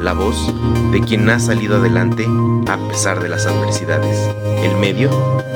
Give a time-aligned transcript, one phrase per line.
[0.00, 0.54] la voz
[0.92, 2.24] de quien ha salido adelante
[2.68, 4.16] a pesar de las adversidades,
[4.62, 5.10] el medio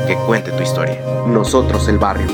[0.06, 1.00] que cuente tu historia.
[1.26, 2.26] Nosotros, el barrio.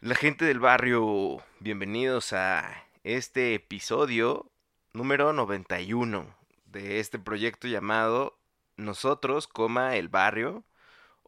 [0.00, 4.50] La gente del barrio, bienvenidos a este episodio
[4.92, 6.26] número 91
[6.66, 8.38] de este proyecto llamado
[8.76, 10.64] Nosotros, coma el barrio,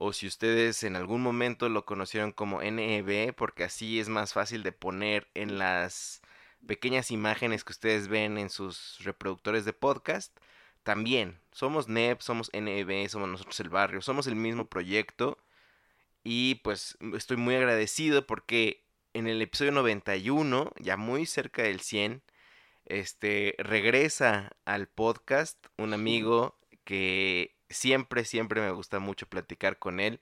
[0.03, 4.63] o si ustedes en algún momento lo conocieron como NEB, porque así es más fácil
[4.63, 6.23] de poner en las
[6.67, 10.35] pequeñas imágenes que ustedes ven en sus reproductores de podcast.
[10.85, 15.37] También, somos NEB, somos NEB, somos nosotros el barrio, somos el mismo proyecto
[16.25, 22.23] y pues estoy muy agradecido porque en el episodio 91, ya muy cerca del 100,
[22.87, 30.21] este, regresa al podcast un amigo que siempre, siempre me gusta mucho platicar con él.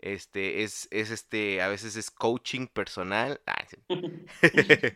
[0.00, 3.40] Este, es, es este, a veces es coaching personal.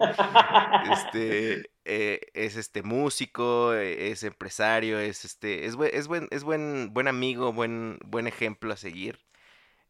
[0.00, 6.44] Ah, este, eh, es este músico, eh, es empresario, es este, es, es buen, es
[6.44, 9.20] buen, buen amigo, buen, buen ejemplo a seguir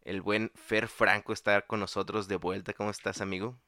[0.05, 2.73] el buen Fer Franco estar con nosotros de vuelta.
[2.73, 3.58] ¿Cómo estás, amigo?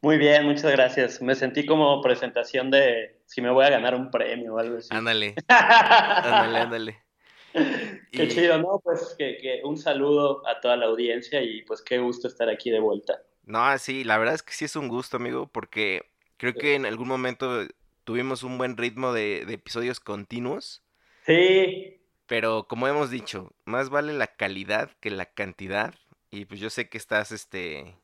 [0.00, 1.20] Muy bien, muchas gracias.
[1.20, 4.88] Me sentí como presentación de si me voy a ganar un premio o algo así.
[4.90, 7.07] Ándale, ándale, ándale.
[8.12, 8.80] Qué chido, ¿no?
[8.82, 12.80] Pues que, un saludo a toda la audiencia y pues qué gusto estar aquí de
[12.80, 13.22] vuelta.
[13.44, 16.86] No, sí, la verdad es que sí es un gusto, amigo, porque creo que en
[16.86, 17.66] algún momento
[18.04, 20.82] tuvimos un buen ritmo de, de episodios continuos.
[21.26, 21.98] Sí,
[22.28, 25.94] pero como hemos dicho, más vale la calidad que la cantidad.
[26.30, 27.96] Y pues yo sé que estás, este,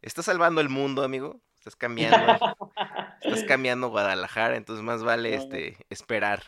[0.00, 1.40] estás salvando el mundo, amigo.
[1.54, 2.16] Estás cambiando,
[3.22, 6.42] estás cambiando Guadalajara, entonces más vale, este, esperar.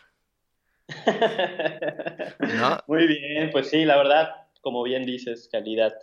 [2.38, 2.78] ¿No?
[2.86, 5.94] Muy bien, pues sí, la verdad, como bien dices, calidad.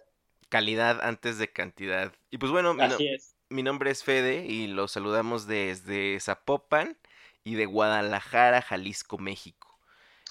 [0.49, 2.11] Calidad antes de cantidad.
[2.29, 2.83] Y pues bueno, mi,
[3.49, 6.97] mi nombre es Fede y los saludamos desde Zapopan
[7.43, 9.79] y de Guadalajara, Jalisco, México.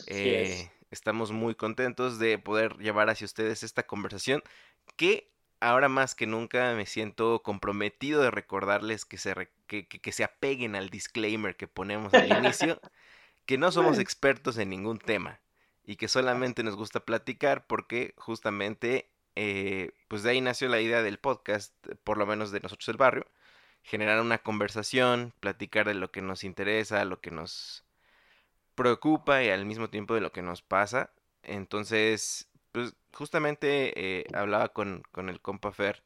[0.06, 4.42] Eh, estamos muy contentos de poder llevar hacia ustedes esta conversación
[4.96, 5.30] que
[5.60, 10.90] ahora más que nunca me siento comprometido de recordarles que se, que, se apeguen al
[10.90, 12.80] disclaimer que ponemos al inicio,
[13.47, 15.41] que no somos expertos en ningún tema
[15.84, 21.03] y que solamente nos gusta platicar porque justamente eh, pues de ahí nació la idea
[21.03, 23.26] del podcast, por lo menos de nosotros el barrio,
[23.82, 27.84] generar una conversación, platicar de lo que nos interesa, lo que nos
[28.75, 31.10] preocupa y al mismo tiempo de lo que nos pasa.
[31.42, 36.02] Entonces, pues justamente eh, hablaba con, el compa Fer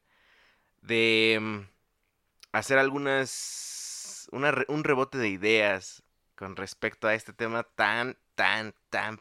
[0.83, 1.61] de mm,
[2.53, 6.03] hacer algunas, un rebote de ideas
[6.37, 9.21] con respecto a este tema tan, tan, tan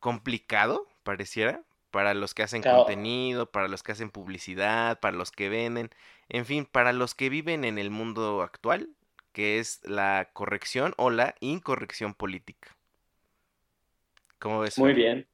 [0.00, 5.48] complicado, pareciera, para los que hacen contenido, para los que hacen publicidad, para los que
[5.48, 5.90] venden,
[6.28, 8.90] en fin, para los que viven en el mundo actual
[9.34, 12.74] que es la corrección o la incorrección política.
[14.38, 14.78] ¿Cómo ves?
[14.78, 15.26] Muy bien.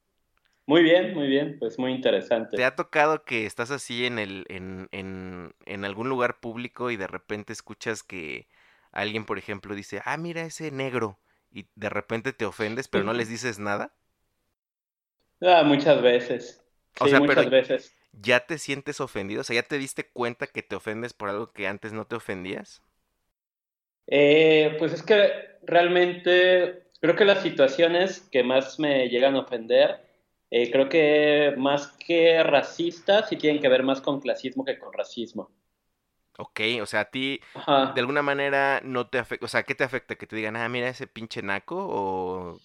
[0.66, 2.56] Muy bien, muy bien, pues muy interesante.
[2.56, 6.96] ¿Te ha tocado que estás así en, el, en, en, en algún lugar público y
[6.96, 8.46] de repente escuchas que
[8.92, 11.18] alguien, por ejemplo, dice, ah, mira ese negro,
[11.50, 13.92] y de repente te ofendes, pero no les dices nada?
[15.42, 16.62] Ah, muchas veces.
[17.00, 17.94] O sea, muchas veces.
[18.12, 19.40] ¿Ya te sientes ofendido?
[19.40, 22.16] O sea, ¿ya te diste cuenta que te ofendes por algo que antes no te
[22.16, 22.82] ofendías?
[24.06, 25.30] Eh, pues es que
[25.62, 30.00] realmente creo que las situaciones que más me llegan a ofender,
[30.50, 34.92] eh, creo que más que racistas, sí tienen que ver más con clasismo que con
[34.92, 35.50] racismo.
[36.40, 37.40] Ok, o sea, a ti
[37.94, 40.16] de alguna manera no te afecta, o sea, ¿qué te afecta?
[40.16, 41.76] ¿Que te digan, ah, mira ese pinche naco?
[41.78, 42.58] O,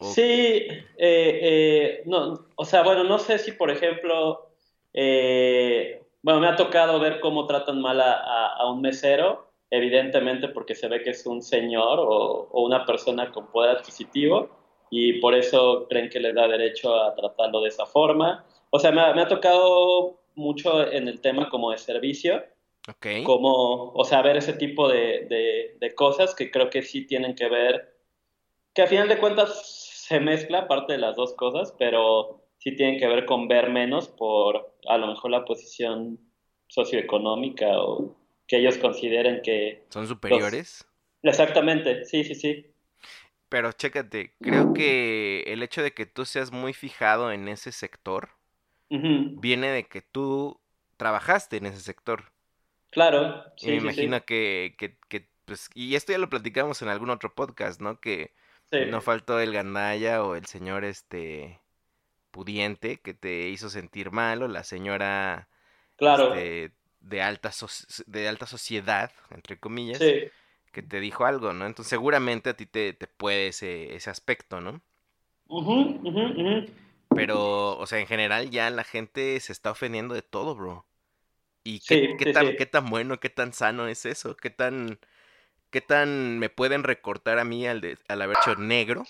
[0.00, 0.66] Sí,
[0.98, 4.50] eh, no, o sea, bueno, no sé si por ejemplo,
[4.92, 11.02] bueno, me ha tocado ver cómo tratan mal a un mesero evidentemente porque se ve
[11.02, 14.50] que es un señor o, una persona con poder adquisitivo.
[14.90, 18.44] y por eso creen que les da derecho a tratarlo de esa forma.
[18.68, 22.44] O sea, me ha, tocado mucho en el tema como de servicio,
[22.88, 23.24] okay.
[23.24, 27.48] como, o sea, ver ese tipo de, de, cosas que creo que sí tienen que
[27.48, 27.94] ver,
[28.74, 32.98] que a final de cuentas se mezcla parte de las dos cosas, pero sí tienen
[32.98, 36.18] que ver con ver menos por a lo mejor la posición
[36.68, 39.84] socioeconómica o que ellos consideren que...
[39.90, 40.86] ¿Son superiores?
[41.22, 42.66] Exactamente, sí, sí, sí.
[43.48, 48.30] Pero chécate, creo que el hecho de que tú seas muy fijado en ese sector
[48.88, 50.60] viene de que tú
[50.96, 52.31] trabajaste en ese sector.
[52.92, 53.44] Claro.
[53.56, 57.10] Sí, y me imagino Que, que, que, pues, y esto ya lo platicamos en algún
[57.10, 58.00] otro podcast, ¿no?
[58.00, 58.32] Que
[58.70, 61.60] no faltó el gandaya o el señor este
[62.30, 65.48] pudiente que te hizo sentir mal o la señora
[65.96, 66.34] claro.
[66.34, 67.50] Este, de alta
[68.06, 71.66] de alta sociedad, entre comillas, que te dijo algo, ¿no?
[71.66, 74.80] Entonces seguramente a ti te, te puede ese, ese aspecto, ¿no?
[77.14, 80.86] Pero, o sea, en general ya la gente se está ofendiendo de todo, bro.
[81.64, 84.36] ¿Y qué, qué tan, qué tan bueno, qué tan sano es eso?
[84.36, 84.98] ¿Qué tan,
[85.70, 89.04] qué tan me pueden recortar a mí al, de, al haber hecho negro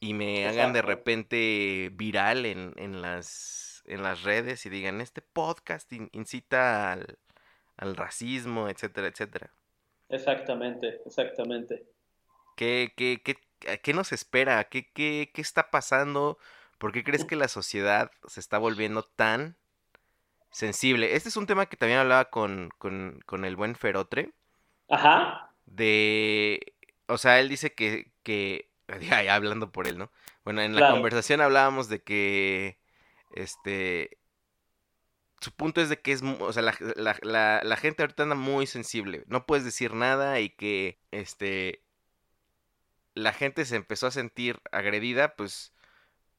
[0.00, 5.22] y me hagan de repente viral en, en, las, en las redes y digan, este
[5.22, 7.18] podcast incita al,
[7.76, 9.50] al racismo, etcétera, etcétera?
[10.08, 11.86] Exactamente, exactamente.
[12.56, 13.36] ¿Qué, qué, qué,
[13.82, 14.64] qué nos espera?
[14.64, 16.38] ¿Qué, qué, ¿Qué está pasando?
[16.78, 19.56] ¿Por qué crees que la sociedad se está volviendo tan
[20.52, 21.16] sensible?
[21.16, 24.30] Este es un tema que también hablaba con, con, el buen Ferotre.
[24.88, 25.50] Ajá.
[25.66, 26.74] De.
[27.06, 28.12] O sea, él dice que.
[28.22, 28.70] que
[29.00, 30.12] ya, hablando por él, ¿no?
[30.44, 32.78] Bueno, en la conversación hablábamos de que.
[33.34, 34.18] Este.
[35.40, 36.22] Su punto es de que es.
[36.22, 36.76] O sea, la,
[37.22, 39.24] la, la gente ahorita anda muy sensible.
[39.26, 40.98] No puedes decir nada y que.
[41.10, 41.82] Este.
[43.14, 45.74] La gente se empezó a sentir agredida, pues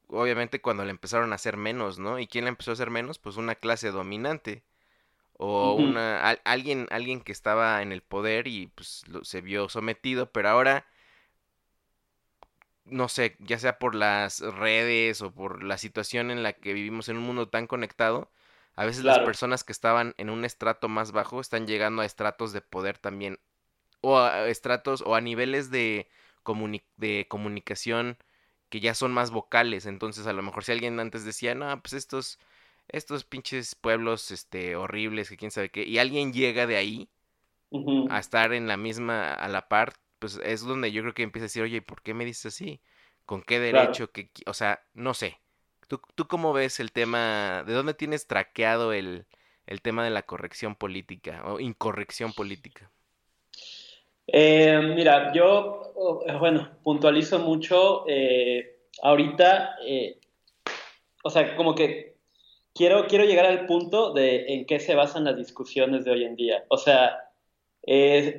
[0.08, 2.20] obviamente cuando le empezaron a hacer menos, ¿no?
[2.20, 3.20] ¿Y quién le empezó a hacer menos?
[3.20, 4.64] Pues una clase dominante.
[5.36, 10.50] O una, alguien, alguien que estaba en el poder y pues se vio sometido, pero
[10.50, 10.86] ahora,
[12.86, 17.10] no sé, ya sea por las redes o por la situación en la que vivimos
[17.10, 18.32] en un mundo tan conectado,
[18.76, 22.54] a veces las personas que estaban en un estrato más bajo están llegando a estratos
[22.54, 23.40] de poder también,
[24.02, 26.10] o a estratos o a niveles de,
[26.98, 28.18] de comunicación
[28.74, 29.86] que ya son más vocales.
[29.86, 32.40] Entonces, a lo mejor si alguien antes decía, no, pues estos,
[32.88, 37.08] estos pinches pueblos este, horribles, que quién sabe qué, y alguien llega de ahí
[38.10, 41.44] a estar en la misma, a la par, pues es donde yo creo que empieza
[41.44, 42.81] a decir, oye, ¿por qué me dices así?
[43.25, 44.12] ¿Con qué derecho?
[44.12, 45.40] que O sea, no sé.
[45.88, 47.64] ¿Tú, ¿Tú cómo ves el tema?
[47.68, 49.28] ¿De dónde tienes traqueado el,
[49.68, 52.92] el tema de la corrección política o incorrección política?
[54.28, 58.06] Eh, mira, yo, oh, bueno, puntualizo mucho.
[58.08, 60.20] Eh, ahorita, eh,
[61.24, 62.16] o sea, como que
[62.74, 66.36] quiero, quiero llegar al punto de en qué se basan las discusiones de hoy en
[66.36, 66.66] día.
[66.70, 67.30] O sea,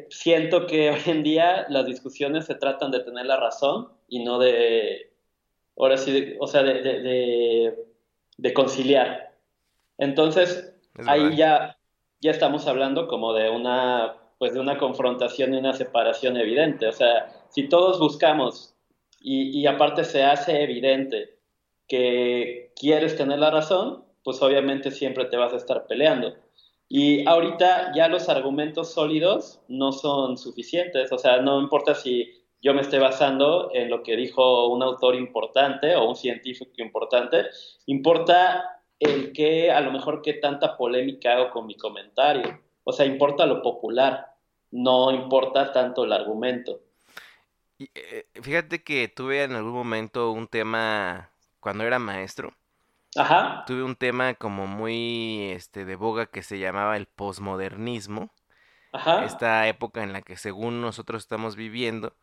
[0.08, 4.38] siento que hoy en día las discusiones se tratan de tener la razón y no
[4.38, 5.10] de,
[5.76, 7.74] ahora sí, o sea, de,
[8.36, 9.34] de, conciliar.
[9.98, 10.74] Entonces,
[11.06, 11.76] ahí ya,
[12.20, 16.86] ya estamos hablando como de una pues de una confrontación y una separación evidente.
[16.86, 18.74] O sea, si todos buscamos
[19.18, 21.38] y, aparte se hace evidente
[21.88, 26.34] que quieres tener la razón, pues obviamente siempre te vas a estar peleando.
[26.90, 32.74] Y ahorita ya los argumentos sólidos no son suficientes, o sea, no importa si yo
[32.74, 37.46] me esté basando en lo que dijo un autor importante o un científico importante,
[37.86, 42.60] importa el que a lo mejor qué tanta polémica hago con mi comentario.
[42.84, 44.33] O sea, importa lo popular,
[44.74, 46.80] no importa tanto el argumento.
[47.78, 52.52] Y, eh, fíjate que tuve en algún momento un tema cuando era maestro.
[53.16, 53.64] Ajá.
[53.68, 58.32] Tuve un tema como muy este de boga que se llamaba el posmodernismo.
[58.92, 59.24] Ajá.
[59.24, 62.16] Esta época en la que según nosotros estamos viviendo.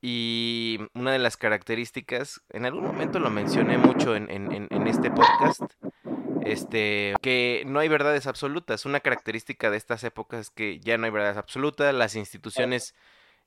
[0.00, 5.10] Y una de las características, en algún momento lo mencioné mucho en, en, en este
[5.10, 5.62] podcast,
[6.52, 8.84] este, que no hay verdades absolutas.
[8.86, 12.94] Una característica de estas épocas es que ya no hay verdades absolutas, las instituciones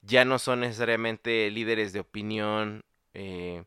[0.02, 3.64] ya no son necesariamente líderes de opinión eh,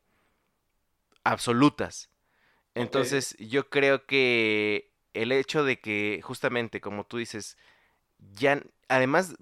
[1.23, 2.11] absolutas.
[2.75, 7.57] Entonces, yo creo que el hecho de que, justamente, como tú dices,
[8.19, 9.37] ya, además,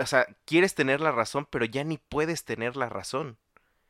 [0.00, 3.38] o sea, quieres tener la razón, pero ya ni puedes tener la razón.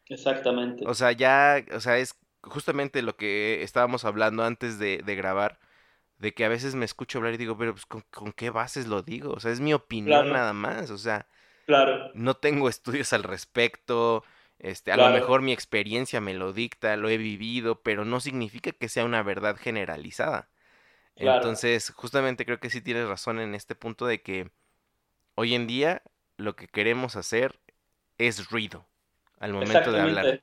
[0.07, 0.85] Exactamente.
[0.87, 5.59] O sea, ya, o sea, es justamente lo que estábamos hablando antes de, grabar,
[6.19, 9.03] de que a veces me escucho hablar y digo, pero pues, ¿con, qué bases lo
[9.03, 9.33] digo?
[9.33, 11.27] O sea, es mi opinión nada más, o sea,
[11.67, 12.11] claro.
[12.15, 14.25] no tengo estudios al respecto
[14.59, 18.73] Este, a lo mejor mi experiencia me lo dicta, lo he vivido, pero no significa
[18.73, 20.49] que sea una verdad generalizada.
[21.17, 24.51] Entonces, justamente creo que sí tienes razón en este punto de que
[25.35, 26.03] hoy en día
[26.37, 27.61] lo que queremos hacer
[28.19, 28.87] es ruido
[29.39, 30.43] al momento de hablar.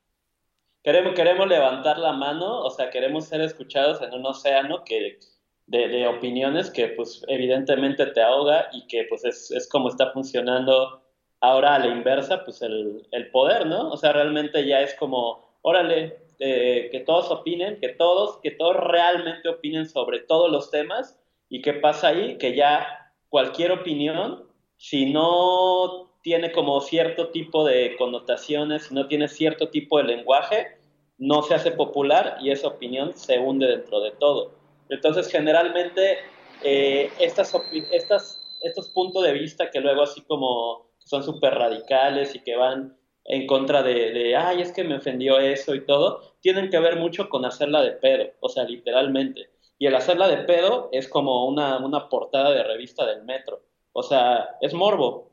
[0.83, 5.19] Queremos, queremos levantar la mano, o sea, queremos ser escuchados en un océano que,
[5.67, 10.11] de, de opiniones que pues evidentemente te ahoga y que pues es, es como está
[10.11, 11.01] funcionando
[11.43, 13.89] Ahora a la inversa, pues el, poder, ¿no?
[13.89, 18.75] O sea, realmente ya es como, órale, eh, que todos opinen, que todos, que todos
[18.75, 21.19] realmente opinen sobre todos los temas.
[21.49, 22.37] ¿Y qué pasa ahí?
[22.37, 24.47] Que ya cualquier opinión,
[24.77, 30.77] si no tiene como cierto tipo de connotaciones, si no tiene cierto tipo de lenguaje,
[31.17, 34.51] no se hace popular y esa opinión se hunde dentro de todo.
[34.89, 36.17] Entonces, generalmente,
[36.63, 37.53] eh, estas,
[37.91, 42.97] estas, estos puntos de vista que luego así como son súper radicales y que van
[43.25, 46.97] en contra de, de, ay, es que me ofendió eso y todo, tienen que ver
[46.97, 49.49] mucho con hacerla de pedo, o sea, literalmente.
[49.77, 53.63] Y el hacerla de pedo es como una, una portada de revista del metro.
[53.93, 55.30] O sea, es morbo.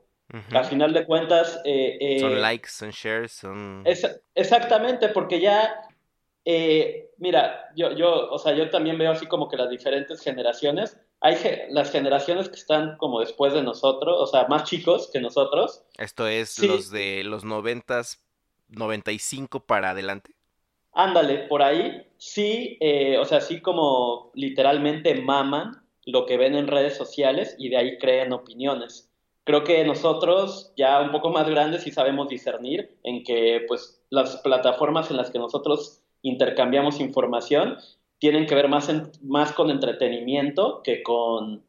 [0.50, 1.60] Al final de cuentas...
[1.64, 3.84] Eh, eh, son likes, son shares, son...
[4.34, 5.74] exactamente, porque ya...
[6.44, 10.98] Eh, mira, yo, yo, o sea, yo también veo así como que las diferentes generaciones
[11.20, 11.36] hay
[11.70, 15.84] las generaciones que están como después de nosotros, o sea, más chicos que nosotros.
[15.96, 18.24] Esto es los de los noventas,
[18.68, 20.34] 95 para adelante.
[20.92, 25.72] Ándale, por ahí, sí, eh, o sea, sí como literalmente maman
[26.06, 29.07] lo que ven en redes sociales y de ahí crean opiniones.
[29.48, 34.36] Creo que nosotros, ya un poco más grandes, sí sabemos discernir en que, pues, las
[34.42, 37.78] plataformas en las que nosotros intercambiamos información
[38.18, 41.64] tienen que ver más, más con entretenimiento que con,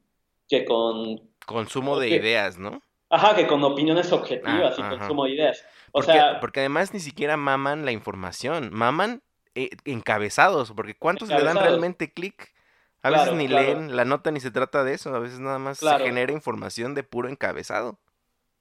[0.50, 1.22] que con...
[1.46, 2.82] Consumo de ideas, ¿no?
[3.10, 5.66] Ajá, que con opiniones objetivas y consumo de ideas.
[5.94, 9.22] O porque, sea, porque además ni siquiera maman la información, maman
[9.56, 12.54] eh, encabezados, porque ¿cuántos le dan realmente clic?
[13.02, 15.80] A veces ni leen la nota ni se trata de eso, a veces nada más
[15.80, 18.00] se genera información de puro encabezado.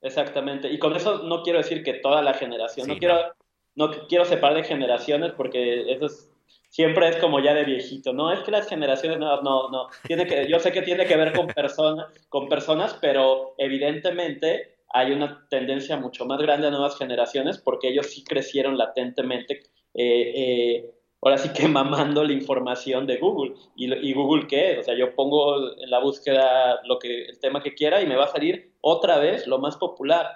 [0.01, 3.35] Exactamente, y con eso no quiero decir que toda la generación, no, quiero,
[3.75, 3.91] no.
[4.07, 6.31] quiero separar de generaciones porque eso es
[6.69, 10.25] siempre es como ya de viejito, no, es que las generaciones nuevas, no, no, tiene
[10.25, 15.47] que, yo sé que tiene que ver con, personas con personas, pero evidentemente hay una
[15.49, 19.61] tendencia mucho más grande a nuevas generaciones porque ellos sí crecieron latentemente,
[19.93, 23.53] eh, eh, ahora sí que mamando la información de Google.
[23.75, 24.79] ¿Y, ¿Y, Google qué es?
[24.79, 28.15] O sea, yo pongo en la búsqueda lo que, el tema que quiera y me
[28.15, 30.27] va a salir otra vez lo más popular.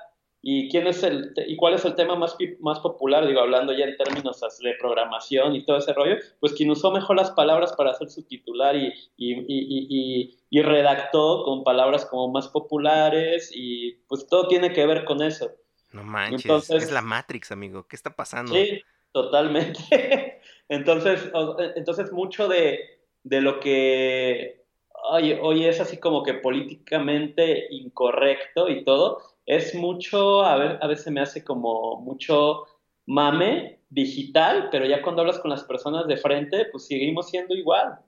[0.45, 3.25] ¿Y, quién es el, y cuál es el tema más, más popular?
[3.25, 7.15] Digo, hablando ya en términos de programación y todo ese rollo, pues quien usó mejor
[7.15, 13.53] las palabras para hacer su titular y, y, y, redactó con palabras como más populares
[13.55, 15.49] y pues todo tiene que ver con eso.
[15.93, 18.53] No manches, es la Matrix, amigo, ¿qué está pasando?
[18.53, 18.81] Sí,
[19.13, 19.79] totalmente.
[20.69, 21.31] entonces,
[21.75, 22.79] entonces mucho de,
[23.23, 24.63] de lo que
[25.09, 30.87] hoy, hoy es así como que políticamente incorrecto y todo, es mucho, a, ver, a
[30.87, 32.65] veces me hace como mucho
[33.05, 37.99] mame digital, pero ya cuando hablas con las personas de frente, pues seguimos siendo igual.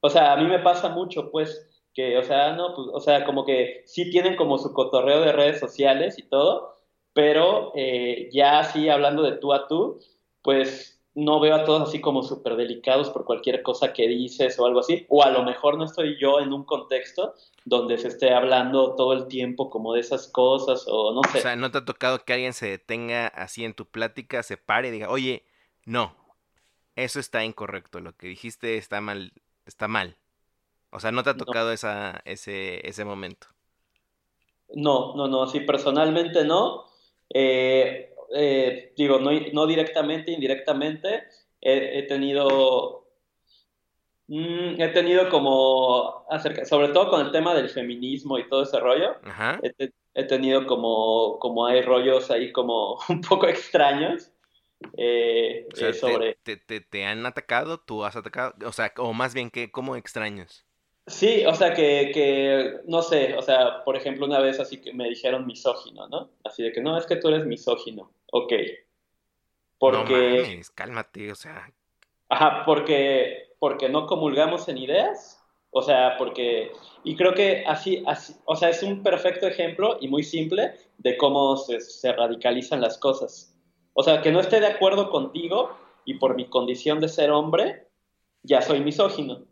[0.00, 3.24] O sea, a mí me pasa mucho, pues, que, o sea, no, pues, o sea,
[3.24, 6.76] como que sí tienen como su cotorreo de redes sociales y todo,
[7.12, 10.00] pero eh, ya así hablando de tú a tú,
[10.42, 14.66] pues no veo a todos así como súper delicados por cualquier cosa que dices o
[14.66, 18.32] algo así, o a lo mejor no estoy yo en un contexto donde se esté
[18.32, 21.38] hablando todo el tiempo como de esas cosas o no sé.
[21.38, 24.56] O sea, ¿no te ha tocado que alguien se detenga así en tu plática, se
[24.56, 25.44] pare y diga, oye,
[25.84, 26.16] no,
[26.96, 29.32] eso está incorrecto, lo que dijiste está mal,
[29.66, 30.16] está mal?
[30.90, 33.48] O sea, ¿no te ha tocado esa, ese, ese momento?
[34.74, 36.84] No, no, no, sí, personalmente no.
[37.32, 41.24] Eh, eh, digo, no, no, directamente, indirectamente,
[41.60, 43.06] he, tenido,
[44.26, 48.80] mm, he tenido como, acerca, sobre todo con el tema del feminismo y todo ese
[48.80, 49.16] rollo,
[50.14, 54.30] he, tenido como, como hay rollos ahí como un poco extraños.
[54.96, 56.36] Eh, eh, sobre...
[56.42, 57.78] Te, te, te, han atacado?
[57.78, 58.54] ¿Tú has atacado?
[58.66, 60.66] O sea, o más bien, que ¿cómo extraños?
[61.06, 64.92] Sí, o sea, que, que, no sé, o sea, por ejemplo, una vez así que
[64.92, 66.30] me dijeron misógino, ¿no?
[66.44, 68.52] Así de que, no, es que tú eres misógino, ok.
[69.78, 70.56] Porque...
[70.56, 71.72] No cálmate, o sea...
[72.28, 76.72] Ajá, porque, porque no comulgamos en ideas, o sea, porque...
[77.04, 81.16] Y creo que así, así, o sea, es un perfecto ejemplo y muy simple de
[81.16, 83.54] cómo se, se radicalizan las cosas.
[83.94, 87.88] O sea, que no esté de acuerdo contigo y por mi condición de ser hombre,
[88.42, 89.44] ya soy misógino.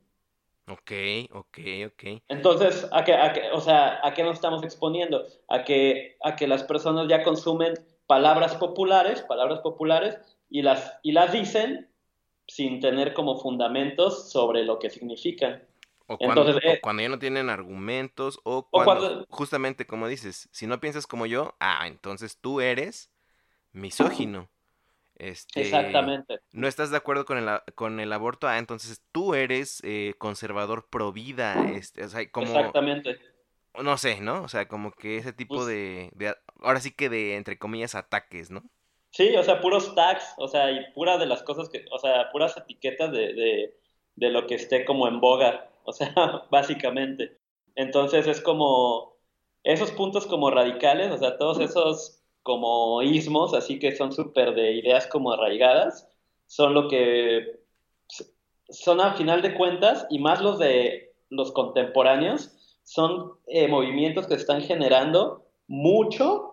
[0.68, 0.92] Ok,
[1.32, 2.22] ok, ok.
[2.28, 5.24] Entonces, ¿a qué, a qué, o sea, ¿a qué nos estamos exponiendo?
[5.48, 7.74] A que, a que las personas ya consumen
[8.10, 11.88] palabras populares, palabras populares, y las, y las dicen
[12.48, 15.62] sin tener como fundamentos sobre lo que significan.
[16.08, 20.66] O cuando, Entonces, eh, cuando ya no tienen argumentos, o cuando, justamente como dices, si
[20.66, 23.12] no piensas como yo, ah, entonces tú eres
[23.70, 24.50] misógino.
[25.14, 26.40] Este, Exactamente.
[26.50, 30.88] No estás de acuerdo con el, con el aborto, ah, entonces tú eres eh, conservador
[30.90, 31.70] pro vida.
[31.76, 33.20] Este, o sea, como, Exactamente.
[33.80, 34.42] No sé, ¿no?
[34.42, 37.94] O sea, como que ese tipo pues de, de, ahora sí que de, entre comillas,
[37.94, 38.62] ataques, ¿no?
[39.10, 42.30] Sí, o sea, puros tags, o sea, y pura de las cosas que, o sea,
[42.30, 43.76] puras etiquetas de, de,
[44.16, 46.12] de lo que esté como en boga, o sea,
[46.50, 47.38] básicamente.
[47.74, 49.16] Entonces es como
[49.64, 54.72] esos puntos como radicales, o sea, todos esos como ismos, así que son súper de
[54.72, 56.08] ideas como arraigadas,
[56.46, 57.60] son lo que
[58.68, 64.34] son a final de cuentas, y más los de los contemporáneos, son eh, movimientos que
[64.34, 66.49] están generando mucho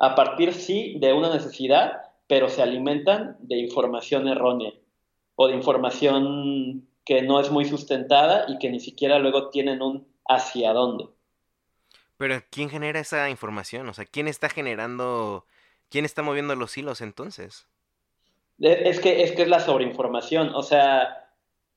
[0.00, 4.72] a partir, sí, de una necesidad, pero se alimentan de información errónea
[5.36, 10.08] o de información que no es muy sustentada y que ni siquiera luego tienen un
[10.26, 11.08] hacia dónde.
[12.16, 13.88] Pero ¿quién genera esa información?
[13.90, 15.44] O sea, ¿quién está generando,
[15.90, 17.66] quién está moviendo los hilos entonces?
[18.58, 21.30] Es que es, que es la sobreinformación, o sea,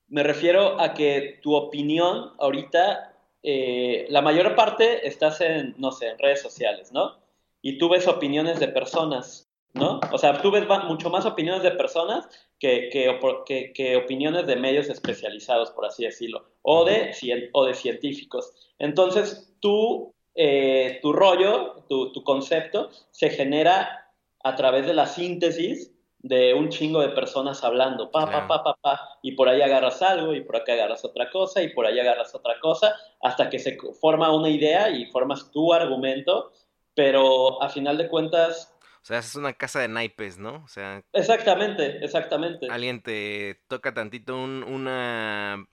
[0.08, 6.08] me refiero a que tu opinión ahorita, eh, la mayor parte estás en, no sé,
[6.08, 7.23] en redes sociales, ¿no?
[7.64, 10.02] Y tú ves opiniones de personas, ¿no?
[10.12, 12.28] O sea, tú ves mucho más opiniones de personas
[12.60, 17.14] que, que, que, opiniones de medios especializados, por así decirlo, o de,
[17.54, 18.54] o de científicos.
[18.78, 24.12] Entonces, tú, eh, tu rollo, tu, tu concepto, se genera
[24.44, 25.94] a través de la síntesis
[26.24, 30.02] de un chingo de personas hablando, pa, pa, pa, pa, pa, y por ahí agarras
[30.02, 33.60] algo, y por acá agarras otra cosa, y por ahí agarras otra cosa, hasta que
[33.60, 36.54] se forma una idea y formas tu argumento,
[36.96, 38.74] pero a final de cuentas...
[39.02, 40.64] O sea, es una casa de naipes, ¿no?
[40.64, 41.04] O sea...
[41.12, 42.68] Exactamente, exactamente.
[42.70, 45.68] Alguien te toca tantito un, una...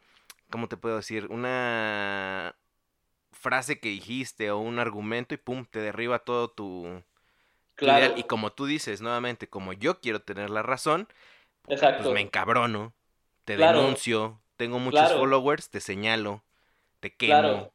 [0.50, 1.28] ¿Cómo te puedo decir?
[1.30, 2.56] Una
[3.30, 7.02] frase que dijiste o un argumento y pum, te derriba todo tu...
[7.76, 8.15] Claro.
[8.17, 11.09] Y como tú dices, nuevamente, como yo quiero tener la razón,
[11.63, 11.80] pues
[12.13, 12.93] me encabrono,
[13.45, 16.45] te denuncio, tengo muchos followers, te señalo,
[16.99, 17.73] te quemo.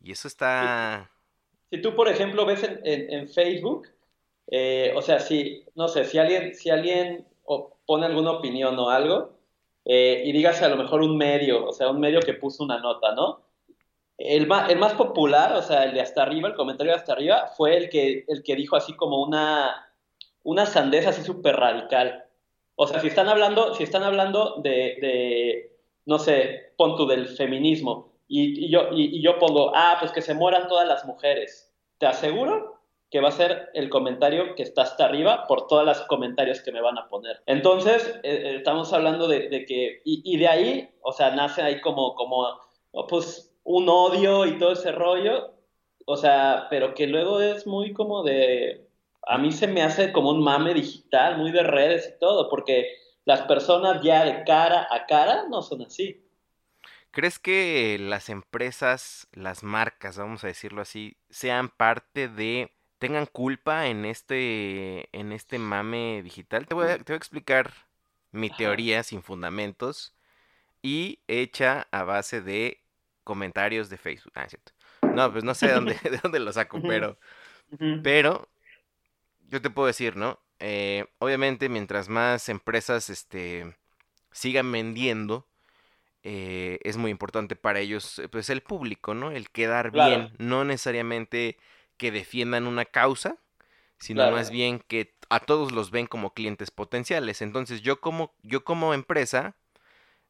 [0.00, 1.10] Y eso está...
[1.70, 3.88] Si tú, por ejemplo, ves en, Facebook,
[4.50, 7.26] eh, o sea, si, no sé, si alguien, si alguien
[7.86, 9.38] pone alguna opinión o algo,
[9.84, 12.78] eh, y dígase a lo mejor un medio, o sea, un medio que puso una
[12.78, 13.42] nota, ¿no?
[14.18, 17.12] El más, el más popular, o sea, el de hasta arriba, el comentario de hasta
[17.12, 19.92] arriba, fue el que, el que dijo así como una,
[20.42, 22.24] una sandez así súper radical.
[22.74, 25.76] O sea, si están hablando, si están hablando de, de
[26.06, 30.34] no sé, pon tú del feminismo, y, yo, y, yo pongo, ah, pues que se
[30.34, 31.72] mueran todas las mujeres.
[31.98, 32.78] Te aseguro
[33.10, 36.72] que va a ser el comentario que está hasta arriba por todos los comentarios que
[36.72, 37.40] me van a poner.
[37.46, 42.14] Entonces, eh, eh, estamos hablando de, que, y, de ahí, o sea, nace ahí como,
[42.14, 42.46] como,
[43.08, 45.54] pues, un odio y todo ese rollo,
[46.06, 48.88] o sea, pero que luego es muy como de,
[49.26, 52.94] a mí se me hace como un mame digital, muy de redes y todo, porque
[53.24, 56.27] las personas ya de cara a cara no son así.
[57.10, 63.86] ¿Crees que las empresas, las marcas, vamos a decirlo así, sean parte de tengan culpa
[63.86, 66.66] en este en este mame digital?
[66.66, 67.72] Te voy a, te voy a explicar
[68.30, 70.14] mi teoría sin fundamentos
[70.82, 72.80] y hecha a base de
[73.24, 74.32] comentarios de Facebook.
[74.34, 74.72] Ah, cierto.
[75.14, 77.18] No, pues no sé de dónde, de dónde lo saco, pero
[78.02, 78.48] pero
[79.48, 80.38] yo te puedo decir, ¿no?
[80.58, 83.76] Eh, obviamente, mientras más empresas este,
[84.32, 85.47] sigan vendiendo,
[86.30, 89.30] eh, es muy importante para ellos, eh, pues el público, ¿no?
[89.30, 91.56] El quedar bien, no necesariamente
[91.96, 93.38] que defiendan una causa,
[93.96, 97.40] sino más bien que a todos los ven como clientes potenciales.
[97.40, 99.56] Entonces yo como, yo como empresa,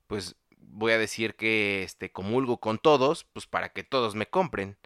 [0.06, 4.76] pues voy a decir que este, comulgo con todos, pues para que todos me compren.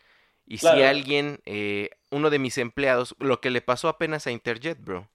[0.47, 4.83] Y si alguien, eh, uno de mis empleados, lo que le pasó apenas a Interjet,
[4.83, 5.11] bro.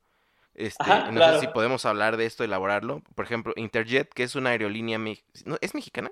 [0.58, 3.04] Este, no sé si podemos hablar de esto, elaborarlo.
[3.14, 5.00] Por ejemplo, Interjet, que es una aerolínea...
[5.62, 6.12] ¿Es mexicana?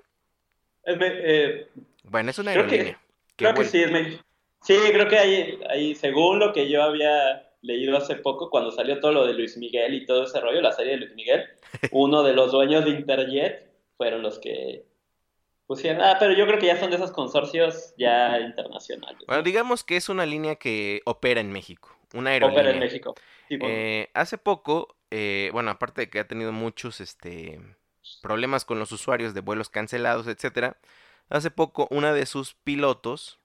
[0.86, 1.68] Eh,
[2.04, 2.98] bueno, es una aerolínea.
[3.34, 4.24] creo que sí, es mexicana.
[4.62, 9.00] Sí, creo que ahí, ahí, según lo que yo había leído hace poco, cuando salió
[9.00, 11.44] todo lo de Luis Miguel y todo ese rollo, la serie de Luis Miguel,
[11.90, 14.84] uno de los dueños de Interjet fueron los que
[15.66, 16.02] pusieron...
[16.02, 19.24] Ah, pero yo creo que ya son de esos consorcios ya internacionales.
[19.26, 21.95] Bueno, digamos que es una línea que opera en México.
[22.14, 22.62] Una aerolínea.
[22.62, 23.14] Opera en México.
[23.48, 27.60] Eh, hace poco, eh, bueno, aparte de que ha tenido muchos este,
[28.22, 30.76] problemas con los usuarios de vuelos cancelados, etcétera,
[31.28, 33.38] hace poco una de sus pilotos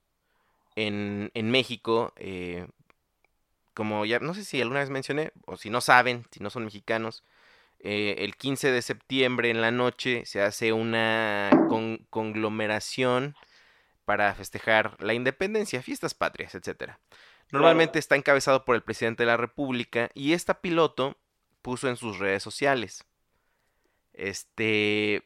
[0.75, 2.67] en, en México, eh,
[3.73, 6.65] como ya, no sé si alguna vez mencioné, o si no saben, si no son
[6.65, 7.23] mexicanos,
[7.79, 11.49] eh, el 15 de septiembre en la noche se hace una
[12.09, 13.35] conglomeración
[14.05, 16.99] para festejar la independencia, fiestas patrias, etc.
[17.51, 21.17] Normalmente está encabezado por el presidente de la República y esta piloto
[21.61, 23.05] puso en sus redes sociales.
[24.13, 25.23] Este,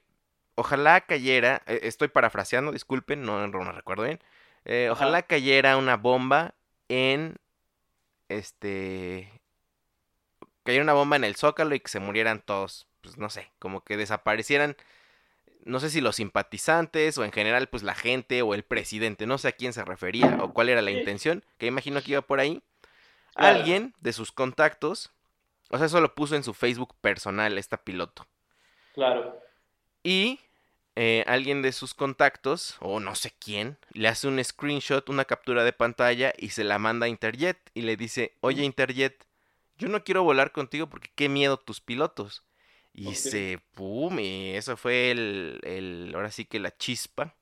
[0.56, 4.20] ojalá cayera, e, estoy parafraseando, disculpen, no, no recuerdo bien.
[4.66, 6.56] Eh, ojalá cayera una bomba
[6.90, 7.36] en
[8.30, 9.32] este
[10.64, 13.84] cayera una bomba en el Zócalo y que se murieran todos, pues no sé, como
[13.84, 14.76] que desaparecieran,
[15.65, 19.38] no sé si los simpatizantes o en general pues la gente o el presidente, no
[19.38, 22.39] sé a quién se refería o cuál era la intención, que imagino que iba por
[22.39, 22.62] ahí.
[23.34, 25.12] Alguien de sus contactos,
[25.69, 28.25] o sea, eso lo puso en su Facebook personal, esta piloto.
[28.93, 29.41] Claro.
[30.04, 30.39] Y
[30.95, 35.65] eh, alguien de sus contactos, o no sé quién, le hace un screenshot, una captura
[35.65, 39.25] de pantalla y se la manda a Interjet y le dice, oye Interjet,
[39.78, 42.44] yo no quiero volar contigo porque qué miedo tus pilotos.
[42.95, 47.36] Y se, pum, y eso fue el, el, ahora sí que la chispa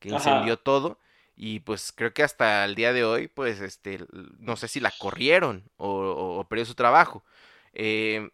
[0.00, 0.98] que incendió todo.
[1.36, 4.00] Y pues creo que hasta el día de hoy, pues, este,
[4.38, 5.88] no sé si la corrieron o,
[6.38, 7.24] o, perdió su trabajo.
[7.74, 8.30] Eh,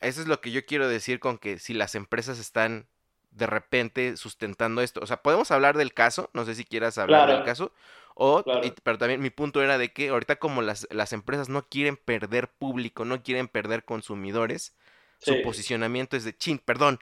[0.00, 2.86] Eso es lo que yo quiero decir con que si las empresas están
[3.32, 5.00] de repente sustentando esto.
[5.02, 7.72] O sea, podemos hablar del caso, no sé si quieras hablar del caso,
[8.14, 8.44] o,
[8.82, 12.48] pero también mi punto era de que ahorita como las, las empresas no quieren perder
[12.48, 14.74] público, no quieren perder consumidores,
[15.20, 16.98] su posicionamiento es de, chin, perdón,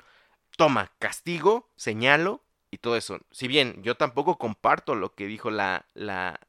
[0.56, 3.20] toma, castigo, señalo y todo eso.
[3.30, 6.40] Si bien yo tampoco comparto lo que dijo la, la,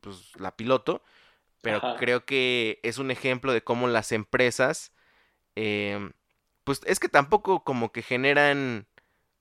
[0.00, 1.02] pues, la piloto,
[1.62, 4.92] pero creo que es un ejemplo de cómo las empresas,
[5.54, 6.12] em,
[6.64, 8.86] pues es que tampoco como que generan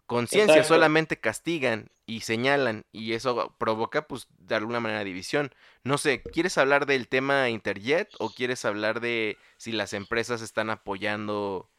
[0.08, 5.54] conciencia, solamente castigan y señalan y eso provoca pues de alguna manera división.
[5.84, 10.70] No sé, ¿quieres hablar del tema Interjet o quieres hablar de si las empresas están
[10.70, 11.70] apoyando?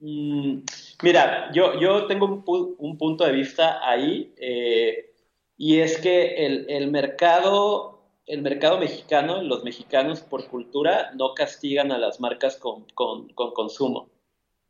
[0.00, 0.60] Mm,
[1.02, 5.14] mira, yo, yo tengo un, punto de vista ahí eh,
[5.56, 11.98] y es que el, mercado, el mercado mexicano, los mexicanos por cultura no castigan a
[11.98, 14.10] las marcas con, con, con consumo.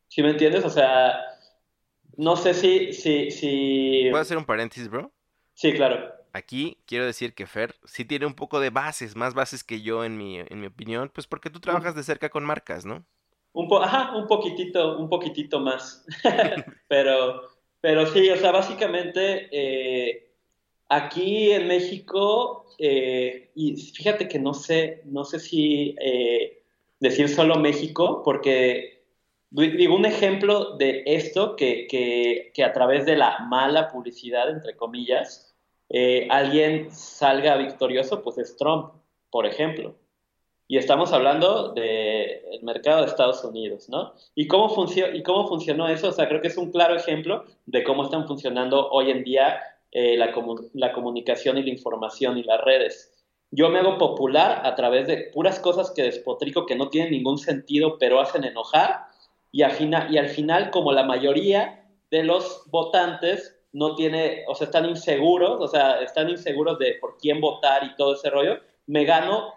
[0.08, 0.64] ¿Sí me entiendes?
[0.64, 1.20] O sea,
[2.16, 4.08] no sé si, si, si...
[4.10, 5.12] ¿Puedo hacer un paréntesis, bro?
[5.54, 6.12] Sí, claro.
[6.32, 10.04] Aquí quiero decir que Fer sí tiene un poco de bases, más bases que yo
[10.04, 13.06] en mi, en mi opinión, pues porque tú trabajas de cerca con marcas, ¿no?
[13.54, 16.04] Un po Ajá, un poquitito, un poquitito más.
[16.88, 17.40] pero,
[17.80, 20.30] pero sí, o sea, básicamente eh,
[20.88, 26.62] aquí en México, eh, y fíjate que no sé, no sé si eh,
[27.00, 28.94] decir solo México, porque
[29.54, 35.54] Digo, un ejemplo de esto que, que, a través de la mala publicidad, entre comillas,
[35.90, 38.94] eh, alguien salga victorioso, pues es Trump,
[39.30, 39.94] por ejemplo.
[40.66, 44.14] Y estamos hablando del mercado de Estados Unidos, ¿no?
[44.34, 46.08] ¿Y cómo, funcionó, ¿Y cómo funcionó eso?
[46.08, 49.60] O sea, creo que es un claro ejemplo de cómo están funcionando hoy en día
[49.92, 50.32] eh, la,
[50.72, 53.12] la comunicación y la información y las redes.
[53.50, 57.38] Yo me hago popular a través de puras cosas que despotrico que no tienen ningún
[57.38, 59.06] sentido, pero hacen enojar
[59.54, 64.54] y al, final, y al final, como la mayoría de los votantes no tiene, o
[64.56, 68.58] sea, están inseguros, o sea, están inseguros de por quién votar y todo ese rollo,
[68.88, 69.52] me gano,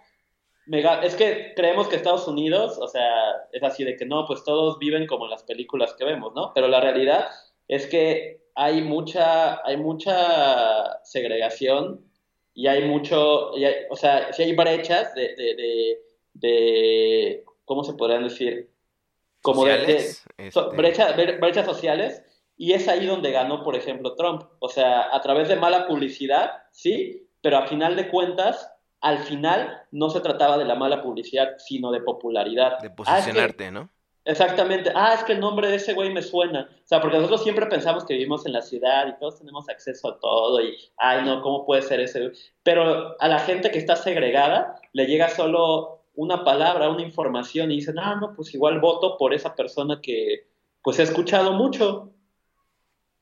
[0.68, 3.10] me es que creemos que Estados Unidos, o sea,
[3.52, 6.52] es así de que no, pues todos viven como en las películas que vemos, ¿no?
[6.54, 7.28] Pero la realidad
[7.68, 12.06] es que hay mucha, hay mucha segregación
[12.54, 13.52] y hay mucho,
[13.90, 16.00] o sea, si hay brechas de, de, de,
[16.34, 18.72] de, ¿cómo se podrían decir?
[19.48, 22.24] como de, este brechas sociales,
[22.58, 24.44] y es ahí donde ganó, por ejemplo, Trump.
[24.60, 29.84] O sea, a través de mala publicidad, sí, pero a final de cuentas, al final
[29.92, 32.80] no se trataba de la mala publicidad, sino de popularidad.
[32.80, 33.90] De ah, posicionarte, ¿no?
[34.28, 34.92] Exactamente.
[34.94, 36.70] Ah, es que el nombre de ese güey me suena.
[36.84, 40.10] O sea, porque nosotros siempre pensamos que vivimos en la ciudad y todos tenemos acceso
[40.10, 42.32] a todo y, ay, no, ¿cómo puede ser ese?
[42.62, 47.76] Pero a la gente que está segregada le llega solo una palabra, una información y
[47.76, 50.48] dicen, ah, no, pues igual voto por esa persona que
[50.82, 52.12] pues he escuchado mucho.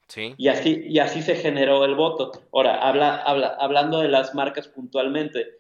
[0.08, 0.34] Sí.
[0.38, 2.32] Y así, y así se generó el voto.
[2.52, 5.60] Ahora, habla, habla, hablando de las marcas puntualmente.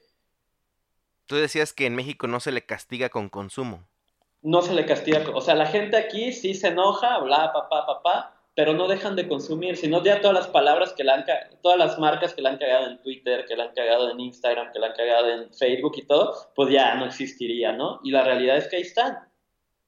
[1.27, 3.87] Tú decías que en México no se le castiga con consumo.
[4.41, 8.35] No se le castiga, o sea, la gente aquí sí se enoja, bla, papá, papá,
[8.55, 11.25] pero no dejan de consumir, sino ya todas las palabras que la han
[11.61, 14.71] todas las marcas que la han cagado en Twitter, que la han cagado en Instagram,
[14.71, 17.99] que la han cagado en Facebook y todo, pues ya no existiría, ¿no?
[18.03, 19.17] Y la realidad es que ahí están.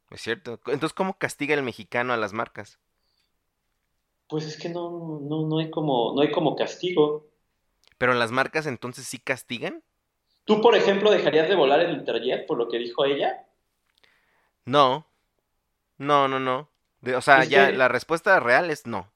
[0.10, 0.60] Es cierto.
[0.66, 2.80] Entonces, ¿cómo castiga el mexicano a las marcas?
[4.28, 7.28] Pues es que no, no, no hay como, no hay como castigo.
[7.98, 9.84] ¿Pero las marcas entonces sí castigan?
[10.48, 13.46] ¿Tú, por ejemplo, dejarías de volar en Interjet por lo que dijo ella?
[14.64, 15.06] No.
[15.98, 16.70] No, no, no.
[17.16, 19.12] o sea, ya la respuesta real es no.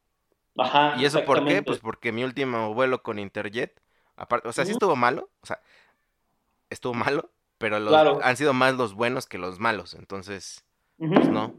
[0.57, 0.95] Ajá.
[0.97, 1.63] ¿Y eso por qué?
[1.63, 3.81] Pues porque mi último vuelo con Interjet,
[4.17, 5.61] aparte, o sea, sí estuvo malo, o sea,
[6.69, 10.65] estuvo malo, pero los, han sido más los buenos que los malos, entonces,
[10.97, 11.55] pues no.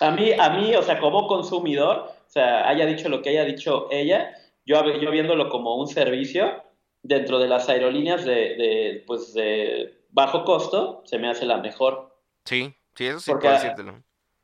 [0.00, 3.44] A mí, a mí, o sea, como consumidor, o sea, haya dicho lo que haya
[3.44, 4.32] dicho ella,
[4.64, 6.62] yo, yo viéndolo como un servicio
[7.02, 12.16] dentro de las aerolíneas de, de, pues, de bajo costo, se me hace la mejor.
[12.44, 14.02] Sí, sí, eso sí puedo decírtelo.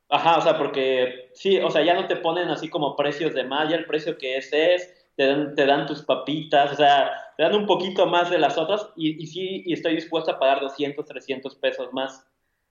[0.09, 3.45] Ajá, o sea, porque sí, o sea, ya no te ponen así como precios de
[3.45, 7.11] más, ya el precio que es es, te dan, te dan tus papitas, o sea,
[7.37, 10.39] te dan un poquito más de las otras y, y sí, y estoy dispuesto a
[10.39, 12.25] pagar 200, 300 pesos más,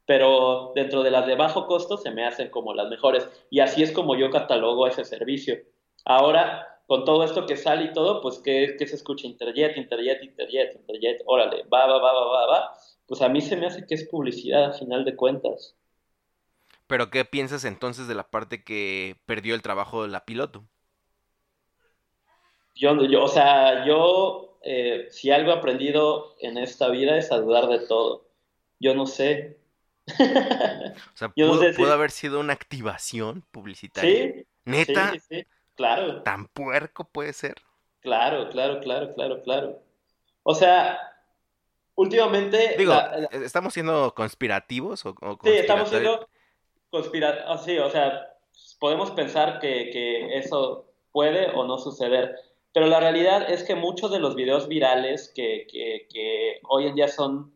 [0.05, 3.83] pero dentro de las de bajo costo se me hacen como las mejores y así
[3.83, 5.57] es como yo catalogo ese servicio.
[6.05, 10.23] Ahora, con todo esto que sale y todo, pues que, que se escucha Interjet, Interjet,
[10.23, 13.85] Interjet, Interjet, órale, va, va, va, va, va, va, pues a mí se me hace
[13.85, 15.75] que es publicidad a final de cuentas.
[16.87, 20.67] Pero ¿qué piensas entonces de la parte que perdió el trabajo de la piloto?
[22.75, 27.37] Yo, yo o sea, yo, eh, si algo he aprendido en esta vida es a
[27.37, 28.29] dudar de todo.
[28.79, 29.57] Yo no sé.
[30.07, 34.33] o sea, ¿pudo, haber sido una activación publicitaria?
[34.33, 34.47] Sí.
[34.65, 35.11] ¿Neta?
[35.13, 36.23] Sí, sí, claro.
[36.23, 37.55] ¿Tan puerco puede ser?
[38.01, 39.81] Claro, claro, claro, claro, claro.
[40.43, 40.99] O sea,
[41.95, 42.75] últimamente...
[42.77, 42.93] Digo,
[43.31, 46.27] ¿estamos siendo conspirativos o, Sí, estamos siendo
[46.89, 48.29] conspira ah, sí, o sea,
[48.79, 52.35] podemos pensar que, eso puede o no suceder,
[52.73, 57.07] pero la realidad es que muchos de los videos virales que, que, hoy en día
[57.07, 57.53] son,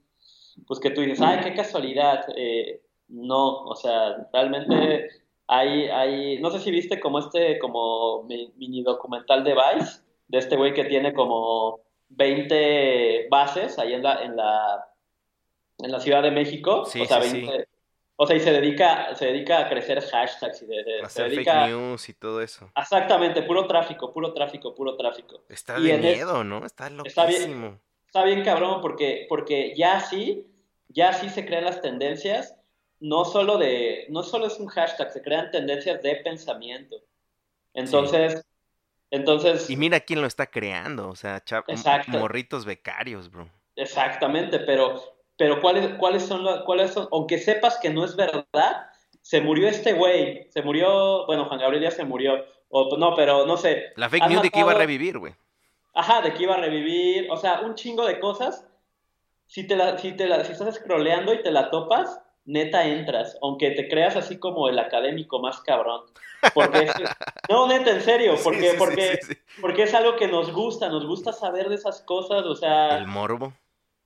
[0.68, 5.10] pues que tú dices, ay, qué casualidad, eh, no, o sea, realmente
[5.52, 10.56] hay, hay, no sé si viste como este, como mini documental de Vice, de este
[10.56, 14.88] güey que tiene como 20 bases ahí en la, en la,
[15.80, 17.68] en la Ciudad de México, o sea, 20,
[18.16, 22.10] o sea, y se dedica, se dedica a crecer hashtags y de, Hacer fake news
[22.10, 22.70] y todo eso.
[22.76, 25.42] Exactamente, puro tráfico, puro tráfico, puro tráfico.
[25.50, 26.64] Está de miedo, ¿no?
[26.64, 27.08] Está loquísimo.
[27.08, 30.46] Está bien, está bien cabrón, porque, porque ya sí,
[30.90, 32.59] ya sí se crean las tendencias,
[33.00, 36.98] no solo de, no solo es un hashtag, se crean tendencias de pensamiento.
[37.74, 38.46] Entonces,
[39.12, 39.70] entonces.
[39.70, 41.44] Y mira quién lo está creando, o sea,
[42.08, 43.50] morritos becarios, bro.
[43.76, 45.02] Exactamente, pero
[45.40, 48.90] pero ¿cuáles, cuáles, son, cuáles son, aunque sepas que no es verdad,
[49.22, 53.46] se murió este güey, se murió, bueno, Juan Gabriel ya se murió, o no, pero
[53.46, 53.94] no sé.
[53.96, 55.34] La fake news de que iba a revivir, güey.
[55.94, 58.68] Ajá, de que iba a revivir, o sea, un chingo de cosas.
[59.48, 63.38] Si te la, si te la, si estás scrolleando y te la topas, neta entras,
[63.42, 66.02] aunque te creas así como el académico más cabrón.
[66.54, 66.88] Porque
[67.50, 69.20] no, neta, en serio, porque, porque,
[69.62, 72.98] porque es algo que nos gusta, nos gusta saber de esas cosas, o sea.
[72.98, 73.54] El morbo.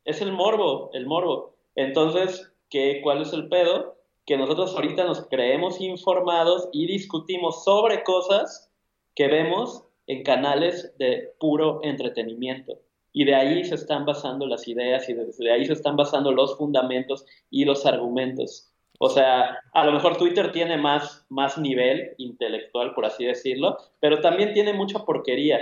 [0.03, 1.55] Es el morbo, el morbo.
[1.75, 3.95] Entonces, ¿qué, ¿cuál es el pedo?
[4.25, 8.69] Que nosotros ahorita nos creemos informados y discutimos sobre cosas
[9.15, 12.73] que vemos en canales de puro entretenimiento.
[13.13, 16.57] Y de ahí se están basando las ideas y de ahí se están basando los
[16.57, 18.73] fundamentos y los argumentos.
[18.99, 24.21] O sea, a lo mejor Twitter tiene más, más nivel intelectual, por así decirlo, pero
[24.21, 25.59] también tiene mucha porquería.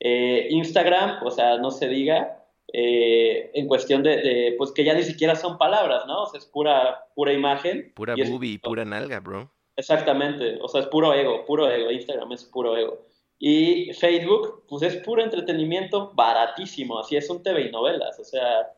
[0.00, 5.02] Eh, Instagram, o sea, no se diga, eh, en cuestión de, pues que ya ni
[5.02, 6.22] siquiera son palabras, ¿no?
[6.22, 7.92] O sea, es pura, pura imagen.
[7.94, 9.50] Pura y boobie pura nalga, bro.
[9.76, 13.06] Exactamente, o sea, es puro ego, puro ego, Instagram es puro ego.
[13.38, 18.72] Y Facebook, pues es puro entretenimiento baratísimo, así es un TV y novelas, o sea,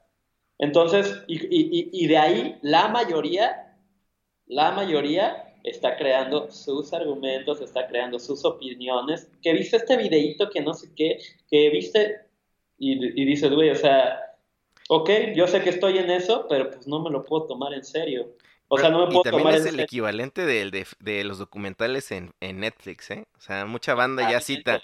[0.59, 3.79] entonces, y, y, y de ahí la mayoría,
[4.47, 10.61] la mayoría está creando sus argumentos, está creando sus opiniones, que viste este videíto que
[10.61, 11.19] no sé qué,
[11.49, 12.31] que viste
[12.79, 14.37] y, dices, güey, o sea,
[14.89, 17.85] ok, yo sé que estoy en eso, pero pues no me lo puedo tomar en
[17.85, 18.35] serio.
[18.73, 22.33] O sea, no me puedo y también es el equivalente de, de, los documentales en,
[22.39, 23.27] en, Netflix, ¿eh?
[23.37, 24.81] O sea, mucha banda ya ah, cita.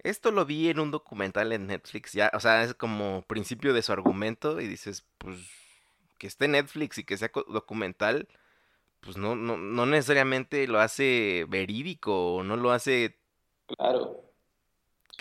[0.00, 3.80] Esto lo vi en un documental en Netflix, ya, o sea, es como principio de
[3.80, 5.38] su argumento y dices, pues,
[6.18, 8.28] que esté Netflix y que sea documental,
[9.00, 13.16] pues no, no, no necesariamente lo hace verídico o no lo hace...
[13.66, 14.20] Claro.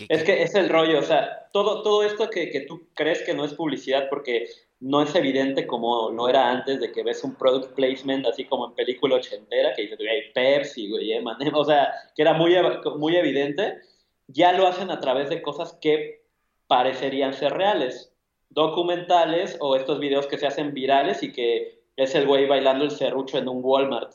[0.10, 3.34] Es que es el rollo, o sea, todo, todo esto que, que, tú crees que
[3.34, 4.50] no es publicidad porque
[4.82, 8.66] no es evidente como no era antes de que ves un product placement así como
[8.66, 11.14] en película ochentera que dices, güey, Pepsi, güey,
[11.54, 12.56] o sea, que era muy,
[12.98, 13.80] muy evidente,
[14.28, 16.24] ya lo hacen a través de cosas que
[16.68, 18.12] parecerían ser reales,
[18.50, 22.92] documentales o estos videos que se hacen virales y que es el güey bailando el
[22.92, 24.14] serrucho en un Walmart.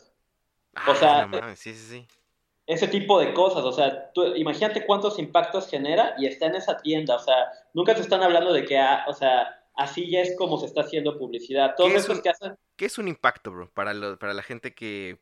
[0.89, 2.07] o sea, sí, sí, sí.
[2.67, 6.77] ese tipo de cosas, o sea, tú, imagínate cuántos impactos genera y está en esa
[6.79, 10.37] tienda, o sea, nunca se están hablando de que, ah, o sea, así ya es
[10.37, 11.75] como se está haciendo publicidad.
[11.77, 12.57] Todos esos que hacen...
[12.77, 13.71] ¿Qué es un impacto, bro?
[13.73, 15.19] Para, para la gente que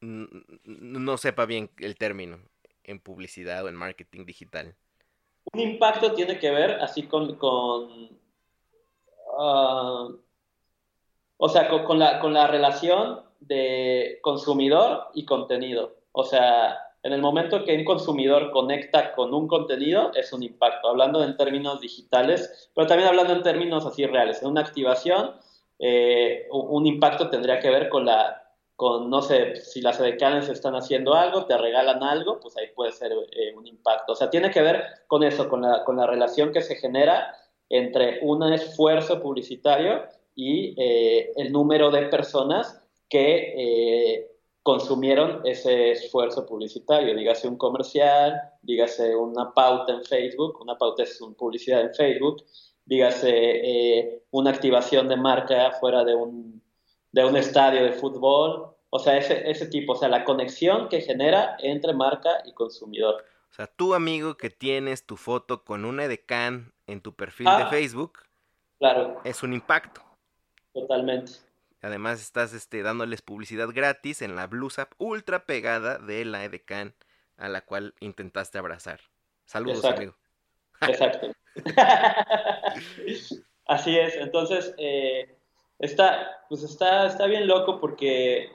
[0.00, 2.40] no sepa bien el término
[2.84, 4.74] en publicidad o en marketing digital.
[5.52, 8.18] Un impacto tiene que ver así con, con
[9.38, 10.08] ah,
[11.36, 15.96] o sea, con, la, con la relación de consumidor y contenido.
[16.12, 20.88] O sea, en el momento que un consumidor conecta con un contenido, es un impacto,
[20.88, 24.42] hablando en términos digitales, pero también hablando en términos así reales.
[24.42, 25.32] En una activación,
[25.78, 28.40] eh, un impacto tendría que ver con la,
[28.80, 32.92] con, no sé, si las edecanes están haciendo algo, te regalan algo, pues ahí puede
[32.92, 34.12] ser eh, un impacto.
[34.12, 37.34] O sea, tiene que ver con eso, con la, con la relación que se genera
[37.68, 44.30] entre un esfuerzo publicitario y eh, el número de personas que eh,
[44.62, 51.20] consumieron ese esfuerzo publicitario, dígase un comercial, dígase una pauta en Facebook, una pauta es
[51.20, 52.44] una publicidad en Facebook,
[52.84, 56.62] dígase eh, una activación de marca fuera de un,
[57.12, 61.00] de un estadio de fútbol, o sea, ese, ese tipo, o sea, la conexión que
[61.00, 63.24] genera entre marca y consumidor.
[63.50, 67.52] O sea, tu amigo que tienes tu foto con una edecán en tu perfil de
[67.52, 67.68] ah.
[67.70, 68.18] Facebook,
[68.78, 69.20] claro.
[69.24, 70.02] es un impacto.
[70.72, 71.32] Totalmente.
[71.82, 76.94] Además estás este, dándoles publicidad gratis en la blusa ultra pegada de la Edecán
[77.36, 79.00] a la cual intentaste abrazar.
[79.46, 80.14] Saludos, amigo.
[80.82, 81.32] Exacto.
[83.66, 84.16] Así es.
[84.16, 85.36] Entonces, eh,
[85.78, 88.50] está, pues está, está bien loco porque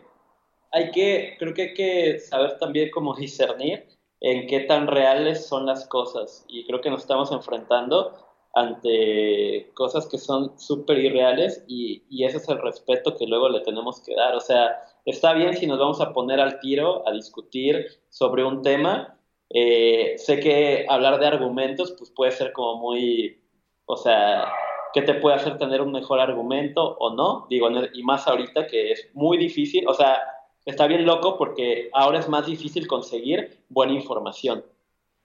[0.72, 3.88] hay que, creo que hay que saber también cómo discernir
[4.20, 6.46] en qué tan reales son las cosas.
[6.48, 8.25] Y creo que nos estamos enfrentando
[8.56, 14.02] ante cosas que son súper irreales y, ese es el respeto que luego le tenemos
[14.02, 14.34] que dar.
[14.34, 18.62] O sea, está bien si nos vamos a poner al tiro a discutir sobre un
[18.62, 19.20] tema.
[19.50, 23.44] Eh, sé que hablar de argumentos pues puede ser como muy,
[23.86, 24.48] o sea,
[24.94, 27.48] ¿qué te puede hacer tener un mejor argumento o no?
[27.50, 30.18] Digo, y más ahorita que es muy difícil, o sea,
[30.64, 34.66] está bien loco porque ahora es más difícil conseguir buena información,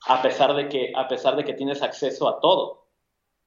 [0.08, 2.79] a pesar de que, a pesar de que tienes acceso a todo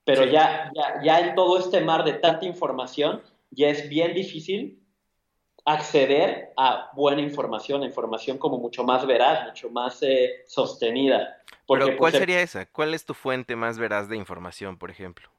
[0.03, 4.83] pero ya, ya, ya en todo este mar de tanta información, ya es bien difícil
[5.65, 11.37] acceder a buena información, información como mucho más veraz, mucho más eh, sostenida.
[11.67, 12.65] Pero ¿cuál pues, sería esa?
[12.65, 15.29] ¿Cuál es tu fuente más veraz de información, por ejemplo?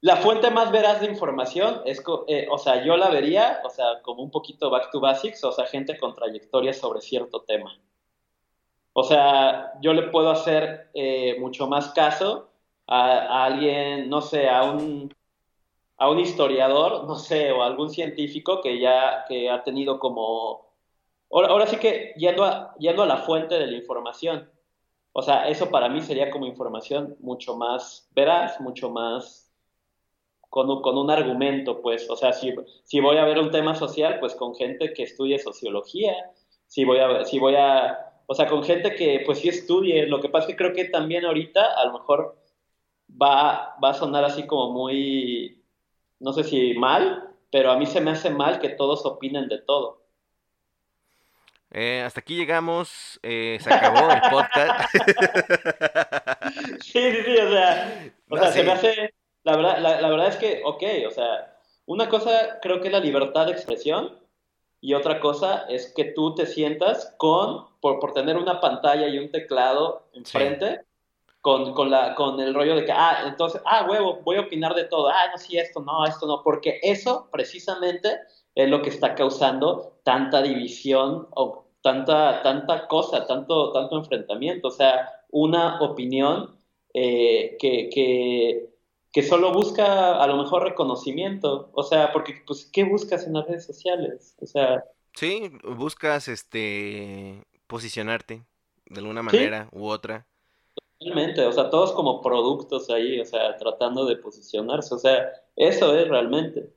[0.00, 4.00] La fuente más veraz de información es, eh, o sea, yo la vería, o sea,
[4.02, 7.76] como un poquito back to basics, o sea, gente con trayectoria sobre cierto tema.
[8.92, 12.47] O sea, yo le puedo hacer eh, mucho más caso
[12.88, 15.14] a, alguien, no sé, a un,
[15.98, 20.66] a un historiador, no sé, o algún científico que ya que ha tenido como...
[21.30, 24.50] Ahora, sí que yendo a, yendo a la fuente de la información.
[25.12, 29.52] O sea, eso para mí sería como información mucho más veraz, mucho más
[30.48, 34.18] con, con, un argumento, pues, o sea, si, si voy a ver un tema social,
[34.20, 36.14] pues con gente que estudie sociología,
[36.66, 40.20] si voy a, si voy a, o sea, con gente que pues sí estudie, lo
[40.20, 42.38] que pasa es que creo que también ahorita a lo mejor
[43.10, 45.62] va, va a sonar así como muy,
[46.20, 49.58] no sé si mal, pero a mí se me hace mal que todos opinen de
[49.58, 50.02] todo.
[51.70, 54.94] Eh, hasta aquí llegamos, eh, se acabó el podcast.
[56.80, 60.36] sí, sí, sí, o sea, o sea se me hace, la verdad, la, verdad es
[60.36, 64.18] que, ok, o sea, una cosa creo que es la libertad de expresión
[64.80, 69.18] y otra cosa es que tú te sientas con, por, por tener una pantalla y
[69.18, 70.82] un teclado enfrente,
[71.48, 74.74] con, con, la, con el rollo de que, ah, entonces, ah, huevo, voy a opinar
[74.74, 78.18] de todo, ah, no, sí, esto no, esto no, porque eso precisamente
[78.54, 84.70] es lo que está causando tanta división o tanta, tanta cosa, tanto, tanto enfrentamiento, o
[84.70, 86.54] sea, una opinión
[86.92, 88.68] eh, que, que,
[89.10, 93.46] que, solo busca a lo mejor reconocimiento, o sea, porque, pues, ¿qué buscas en las
[93.46, 94.36] redes sociales?
[94.42, 94.84] O sea...
[95.14, 98.44] Sí, buscas, este, posicionarte
[98.84, 100.27] de alguna manera u otra.
[101.00, 105.96] Realmente, o sea, todos como productos ahí, o sea, tratando de posicionarse, o sea, eso
[105.96, 106.72] es realmente.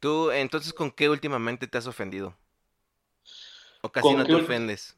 [0.00, 2.34] Tú, entonces, ¿con qué últimamente te has ofendido?
[3.82, 4.96] ¿O casi no te ofendes?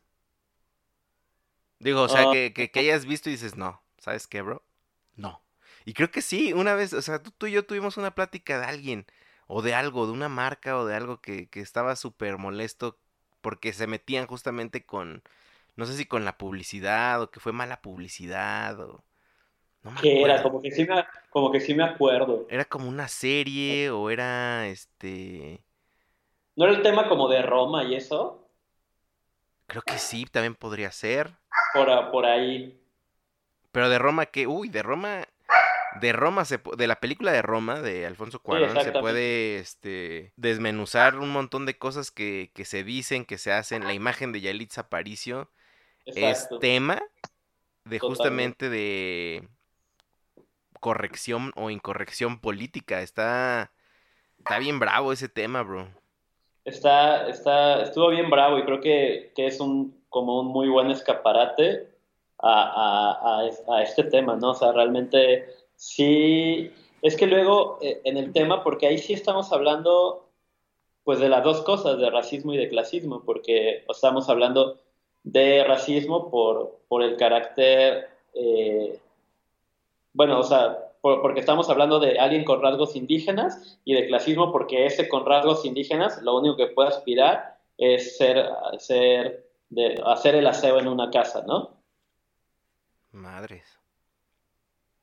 [1.79, 4.63] Digo, o sea, ah, que, que, hayas visto y dices, no, ¿sabes qué, bro?
[5.17, 5.43] No.
[5.85, 8.59] Y creo que sí, una vez, o sea, tú, tú y yo tuvimos una plática
[8.59, 9.07] de alguien,
[9.47, 12.99] o de algo, de una marca, o de algo que, que estaba súper molesto
[13.43, 15.23] porque se metían justamente con,
[15.77, 19.05] no sé si con la publicidad o que fue mala publicidad o...
[19.83, 20.43] No ¿Qué era?
[20.43, 22.47] Como que, sí me, como que sí me acuerdo.
[22.49, 25.63] Era como una serie o era este...
[26.57, 28.49] ¿No era el tema como de Roma y eso?
[29.67, 31.33] Creo que sí, también podría ser.
[31.75, 32.81] Por, por ahí.
[33.73, 35.27] Pero de Roma, que, uy, de Roma,
[36.01, 41.19] de Roma, se, de la película de Roma, de Alfonso Cuarón, se puede este, desmenuzar
[41.19, 43.85] un montón de cosas que, que, se dicen, que se hacen.
[43.85, 45.51] La imagen de Yalitza Aparicio
[46.07, 47.03] es tema
[47.85, 49.49] de justamente de
[50.81, 53.03] corrección o incorrección política.
[53.03, 53.73] Está,
[54.39, 55.89] está bien bravo ese tema, bro.
[56.65, 60.91] Está, está, estuvo bien bravo y creo que, que es un, como un muy buen
[60.91, 61.89] escaparate
[62.39, 64.51] a, a, a, este tema, ¿no?
[64.51, 65.47] O sea, realmente
[65.77, 66.71] sí,
[67.03, 70.31] es que luego eh, en el tema, porque ahí sí estamos hablando
[71.05, 74.81] pues de las dos cosas, de racismo y de clasismo, porque estamos hablando
[75.25, 79.01] de racismo por, por el carácter, eh,
[80.13, 84.87] bueno, o sea, porque estamos hablando de alguien con rasgos indígenas y de clasismo porque
[84.87, 88.49] ese con rasgos indígenas lo único que puede aspirar es ser,
[88.79, 91.77] ser de, hacer el aseo en una casa, ¿no?
[93.11, 93.79] Madres.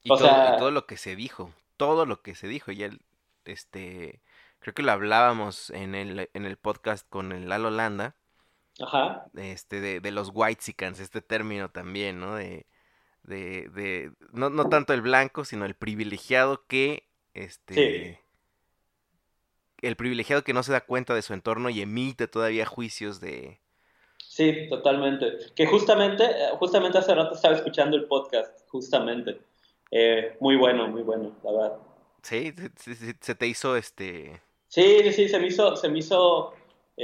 [0.03, 3.01] Y, todo, lo que se dijo, todo lo que se dijo, y él,
[3.45, 4.21] este,
[4.59, 8.15] creo que lo hablábamos en el, en el podcast con el Lalo Landa,
[8.79, 9.25] Ajá.
[9.35, 12.35] Este, de, de los whitesicans, este término también, ¿no?
[12.35, 12.65] De,
[13.23, 18.19] de, de no, no tanto el blanco, sino el privilegiado que, este,
[19.81, 23.61] el privilegiado que no se da cuenta de su entorno y emite todavía juicios de,
[24.31, 25.37] Sí, totalmente.
[25.55, 26.23] Que justamente,
[26.57, 29.41] justamente hace rato estaba escuchando el podcast, justamente.
[29.91, 31.77] Eh, muy bueno, muy bueno, la verdad.
[32.23, 32.53] Sí,
[33.19, 34.41] se, te hizo este.
[34.69, 36.53] Sí, sí, se me hizo, se me hizo,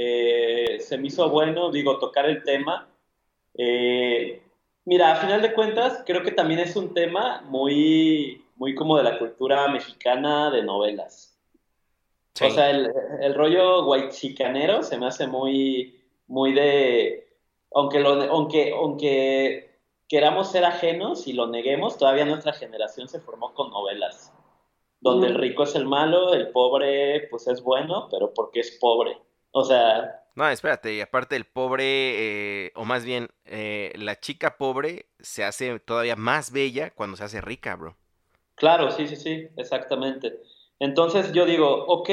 [0.00, 2.88] eh, se me hizo bueno, digo, tocar el tema.
[3.54, 4.40] Eh,
[4.84, 9.02] mira, a final de cuentas, creo que también es un tema muy, muy como de
[9.02, 11.36] la cultura mexicana de novelas.
[12.40, 17.26] O sea, el, el rollo chicanero se me hace muy, muy de,
[17.72, 23.52] aunque, lo, aunque, aunque queramos ser ajenos y lo neguemos, todavía nuestra generación se formó
[23.52, 24.32] con novelas,
[25.00, 29.18] donde el rico es el malo, el pobre pues es bueno, pero porque es pobre.
[29.52, 30.24] O sea...
[30.34, 31.84] No, espérate, y aparte el pobre,
[32.66, 37.24] eh, o más bien, eh, la chica pobre se hace todavía más bella cuando se
[37.24, 37.96] hace rica, bro.
[38.54, 40.40] Claro, sí, sí, sí, exactamente.
[40.78, 42.08] Entonces yo digo, ok,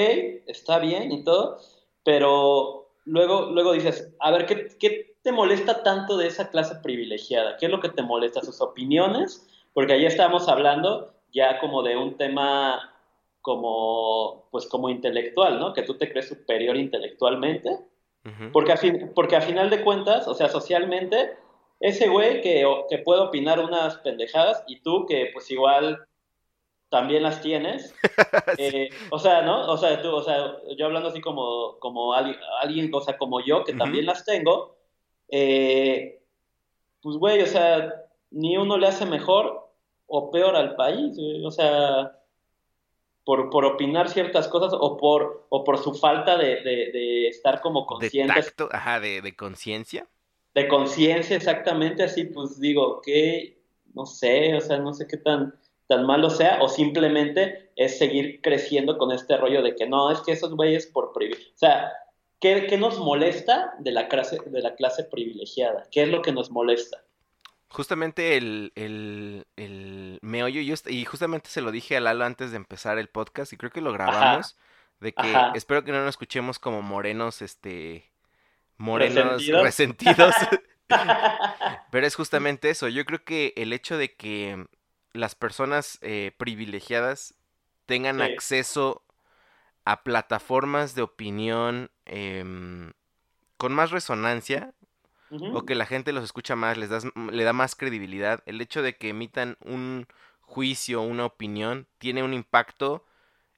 [0.48, 1.60] está bien y todo,
[2.04, 7.58] pero luego, luego dices, a ver, ¿qué, te molesta tanto de esa clase privilegiada?
[7.58, 8.42] ¿Qué es lo que te molesta?
[8.42, 9.48] ¿Sus opiniones?
[9.74, 12.95] Porque ahí estamos hablando ya como de un tema
[13.46, 15.72] como, pues como intelectual, ¿no?
[15.72, 17.78] Que tú te crees superior intelectualmente.
[18.52, 21.38] porque, a fin, porque a final de cuentas, o sea, socialmente,
[21.80, 26.08] ese güey que, que puede opinar unas pendejadas y tú que pues igual
[26.89, 27.93] también las tienes.
[28.58, 29.68] Eh, o sea, ¿no?
[29.72, 33.41] O sea, tú, o sea, yo hablando así como, como alguien, alguien, o sea, como
[33.41, 34.78] yo, que también las tengo,
[35.30, 36.22] eh,
[37.02, 37.93] pues, güey, o sea,
[38.32, 39.70] ni uno le hace mejor
[40.08, 42.16] o peor al país, o sea,
[43.26, 47.86] por, por opinar ciertas cosas o por, o por su falta de, de, estar como
[47.86, 48.56] conscientes.
[48.56, 50.08] De ajá, de, de conciencia.
[50.54, 53.60] De conciencia, exactamente, así, pues digo, que,
[53.94, 55.54] no sé, o sea, no sé qué tan
[55.88, 60.20] tan malo sea, o simplemente es seguir creciendo con este rollo de que no, es
[60.22, 61.54] que esos güeyes por privilegio.
[61.54, 61.92] O sea,
[62.40, 65.88] ¿qué, nos molesta de la, clase, de la clase privilegiada?
[65.92, 67.04] ¿Qué es lo que nos molesta?
[67.76, 72.56] Justamente el, el, el meollo, yo, y justamente se lo dije a Lalo antes de
[72.56, 74.58] empezar el podcast, y creo que lo grabamos,
[75.02, 78.10] de que espero que no nos escuchemos como morenos, este,
[78.78, 80.34] morenos resentidos.
[81.92, 84.68] Pero es justamente eso, yo creo que el hecho de que
[85.12, 87.34] las personas eh, privilegiadas
[87.88, 89.04] tengan acceso
[89.84, 92.94] a plataformas de opinión em,
[93.58, 94.74] con más resonancia
[95.30, 98.44] o que la gente los escucha más, les das, le da más credibilidad.
[98.46, 100.08] El hecho de que emitan un
[100.42, 103.06] juicio, una opinión, tiene un impacto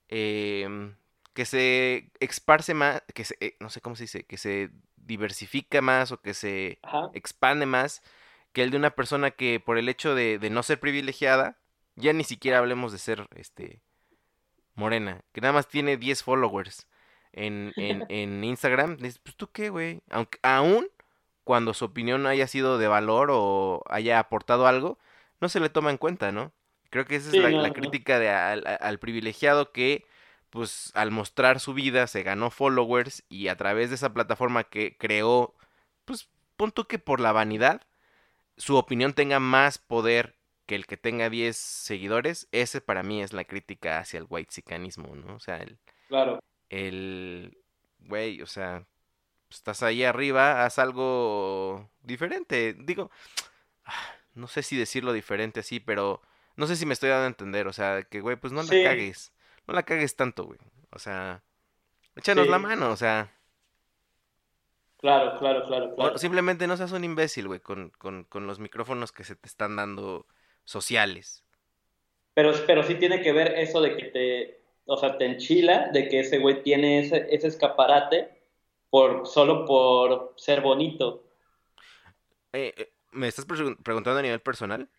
[0.08, 0.96] em,
[1.34, 5.82] que se esparce más, que se, eh, no sé cómo se dice, que se diversifica
[5.82, 6.80] más o que se
[7.14, 8.02] expande más
[8.54, 11.58] que el de una persona que por el hecho de, no ser privilegiada,
[11.96, 13.82] ya ni siquiera hablemos de ser este
[14.76, 16.88] morena, que nada más tiene 10 followers
[17.34, 20.88] en, en, Instagram, pues tú qué, güey, aunque aún
[21.48, 25.00] cuando su opinión haya sido de valor o haya aportado algo,
[25.40, 26.52] no se le toma en cuenta, ¿no?
[26.90, 30.06] Creo que esa es la, crítica de, al, privilegiado que,
[30.50, 34.98] pues, al mostrar su vida se ganó followers y a través de esa plataforma que
[34.98, 35.56] creó,
[36.04, 36.28] pues,
[36.58, 37.80] punto que por la vanidad,
[38.58, 40.36] su opinión tenga más poder
[40.66, 44.52] que el que tenga 10 seguidores, ese para mí es la crítica hacia el white
[44.54, 45.36] sicanismo, ¿no?
[45.36, 45.80] O sea, el.
[46.10, 46.42] Claro.
[46.68, 47.58] El.
[48.00, 48.86] Güey, o sea.
[49.50, 52.76] Estás ahí arriba, haz algo diferente.
[52.80, 53.12] Digo,
[54.36, 56.22] no sé si decirlo diferente así, pero
[56.56, 57.68] no sé si me estoy dando a entender.
[57.68, 59.32] O sea, que, güey, pues no la cagues.
[59.68, 60.60] No la cagues tanto, güey.
[60.92, 61.44] O sea,
[62.16, 63.32] échanos la mano, o sea.
[64.98, 66.18] Claro, claro, claro, claro.
[66.18, 69.76] simplemente no seas un imbécil, güey, con, con, con, los micrófonos que se te están
[69.76, 70.26] dando
[70.64, 71.44] sociales.
[72.34, 76.10] Pero, pero sí tiene que ver eso de que te, o sea, te enchila, de
[76.10, 78.37] que ese güey tiene ese, ese escaparate
[78.90, 81.24] por, solo por ser bonito.
[82.54, 84.90] Eh, eh, ¿Me estás preguntando a nivel personal?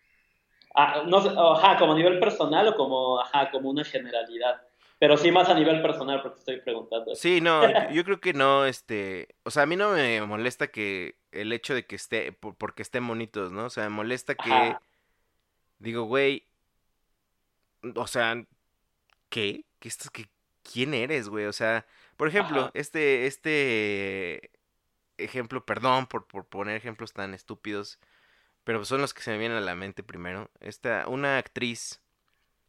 [0.75, 4.61] Ah, no sé, ajá, como a nivel personal o como, ajá, como una generalidad.
[4.99, 7.15] Pero sí más a nivel personal porque estoy preguntando.
[7.15, 7.61] Sí, no,
[7.91, 11.73] yo creo que no, este, o sea, a mí no me molesta que el hecho
[11.73, 13.65] de que esté, porque estén bonitos, ¿no?
[13.65, 14.75] O sea, me molesta que,
[15.79, 16.47] digo, güey,
[17.95, 18.43] o sea,
[19.29, 19.65] ¿qué?
[19.79, 20.25] ¿Qué estás, qué,
[20.63, 21.45] ¿Quién eres, güey?
[21.45, 21.85] O sea,
[22.19, 24.51] por ejemplo, este, este
[25.17, 27.97] ejemplo, perdón por, por poner ejemplos tan estúpidos,
[28.65, 30.51] pero son los que se me vienen a la mente primero.
[30.59, 32.01] Esta, una actriz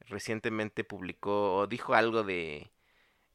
[0.07, 2.71] recientemente publicó o dijo algo de,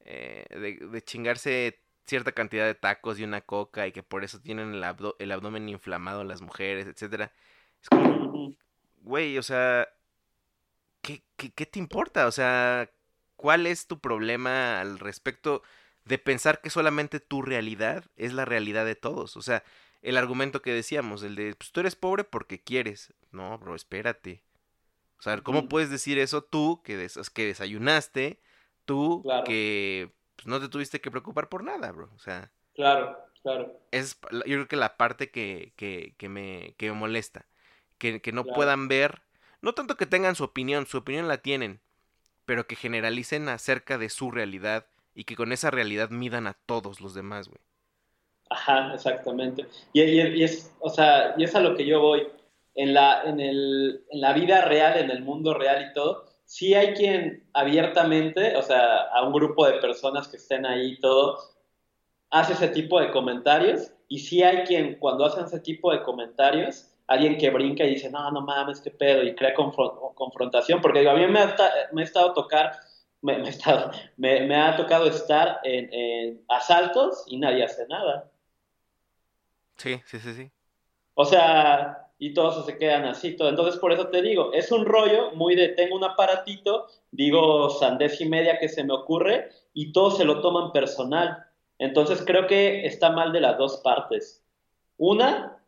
[0.06, 0.46] eh,
[0.90, 4.84] de, chingarse cierta cantidad de tacos y una coca y que por eso tienen el,
[5.18, 7.30] el abdomen inflamado las mujeres, etcétera.
[7.82, 8.56] Es como,
[9.02, 9.86] güey, o sea,
[11.02, 12.26] ¿qué, ¿qué, qué, te importa?
[12.26, 12.90] O sea,
[13.36, 15.62] ¿cuál es tu problema al respecto
[16.06, 19.36] de pensar que solamente tu realidad es la realidad de todos?
[19.36, 19.62] O sea,
[20.02, 23.12] el argumento que decíamos, el de, pues tú eres pobre porque quieres.
[23.32, 24.42] No, bro, espérate.
[25.18, 28.40] O sea, ¿cómo puedes decir eso tú que, que desayunaste,
[28.84, 32.10] tú que pues, no te tuviste que preocupar por nada, bro?
[32.14, 32.52] O sea.
[32.74, 33.80] Claro, claro.
[33.90, 37.46] Es, yo creo que la parte que, que, que me, que me molesta.
[37.98, 39.22] Que, que no puedan ver,
[39.62, 41.80] no tanto que tengan su opinión, su opinión la tienen,
[42.44, 44.86] pero que generalicen acerca de su realidad
[45.16, 47.58] y que con esa realidad midan a todos los demás, güey.
[48.50, 49.66] Ajá, exactamente.
[49.92, 52.28] Y, y, es, o sea, y es a lo que yo voy
[52.74, 56.74] en la, en, el, en la vida real, en el mundo real y todo, sí
[56.74, 61.38] hay quien abiertamente, o sea, a un grupo de personas que estén ahí y todo,
[62.30, 66.92] hace ese tipo de comentarios y sí hay quien cuando hacen ese tipo de comentarios,
[67.06, 71.12] alguien que brinca y dice, no, no mames, qué pedo, y crea confrontación, porque digo,
[71.12, 71.56] a mí me ha,
[71.92, 72.72] me estado tocar,
[73.22, 78.30] me, me, estado, me, me, ha tocado estar en, en asaltos y nadie hace nada.
[79.76, 80.50] Sí, sí, sí, sí.
[81.14, 83.36] O sea, y todos se quedan así.
[83.36, 83.48] Todo.
[83.48, 88.20] Entonces, por eso te digo, es un rollo muy de tengo un aparatito, digo sandez
[88.20, 91.46] y media que se me ocurre y todos se lo toman personal.
[91.78, 94.42] Entonces, creo que está mal de las dos partes.
[94.96, 95.58] Una,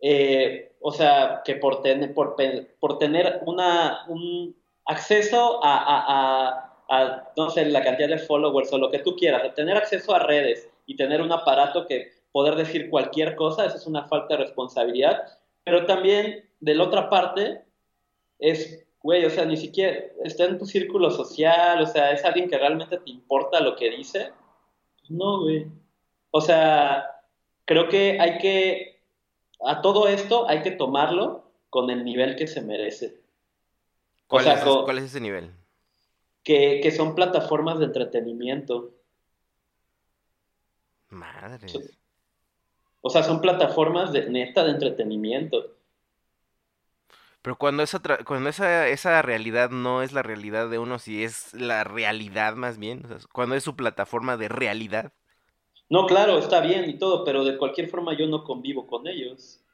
[0.00, 1.82] eh, o sea, que por,
[2.14, 2.36] por,
[2.78, 4.54] por tener una, un
[4.88, 9.54] acceso a, a, a, no sé, la cantidad de followers o lo que tú quieras,
[9.54, 13.86] tener acceso a redes y tener un aparato que poder decir cualquier cosa, eso es
[13.86, 15.22] una falta de responsabilidad,
[15.64, 17.62] pero también de la otra parte
[18.38, 22.48] es, güey, o sea, ni siquiera está en tu círculo social, o sea, es alguien
[22.48, 24.32] que realmente te importa lo que dice.
[25.10, 25.66] No, güey.
[26.30, 27.22] O sea,
[27.66, 29.00] creo que hay que,
[29.64, 33.27] a todo esto hay que tomarlo con el nivel que se merece.
[34.28, 35.50] ¿Cuál, es, ¿cuál es ese nivel?
[36.44, 38.94] Que, que, son plataformas de entretenimiento.
[41.08, 41.66] Madre.
[43.00, 45.78] O sea, son plataformas de neta de entretenimiento.
[47.40, 51.54] Pero cuando esa, cuando esa, esa realidad no es la realidad de uno, si es
[51.54, 55.14] la realidad más bien, cuando es su plataforma de realidad.
[55.88, 59.64] No, claro, está bien y todo, pero de cualquier forma yo no convivo con ellos.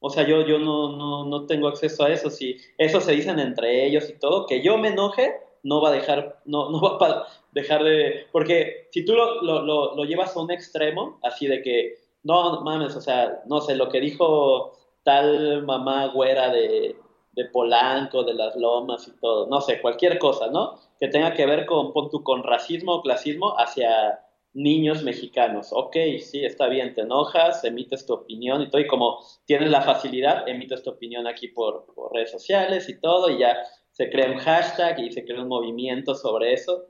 [0.00, 2.30] O sea, yo, yo no, no, no tengo acceso a eso.
[2.30, 5.92] Si eso se dicen entre ellos y todo, que yo me enoje, no va a
[5.92, 10.40] dejar, no, no va a dejar de, porque si tú lo, lo, lo, llevas a
[10.40, 14.72] un extremo, así de que, no mames, o sea, no sé, lo que dijo
[15.04, 16.96] tal mamá güera de,
[17.32, 20.78] de Polanco, de las lomas y todo, no sé, cualquier cosa, ¿no?
[20.98, 24.20] Que tenga que ver con, con racismo o clasismo hacia
[24.52, 25.68] niños mexicanos.
[25.72, 29.82] Ok, sí, está bien, te enojas, emites tu opinión y todo, y como tienes la
[29.82, 33.56] facilidad, emites tu opinión aquí por, por redes sociales y todo, y ya
[33.92, 36.86] se crea un hashtag y se crea un movimiento sobre eso,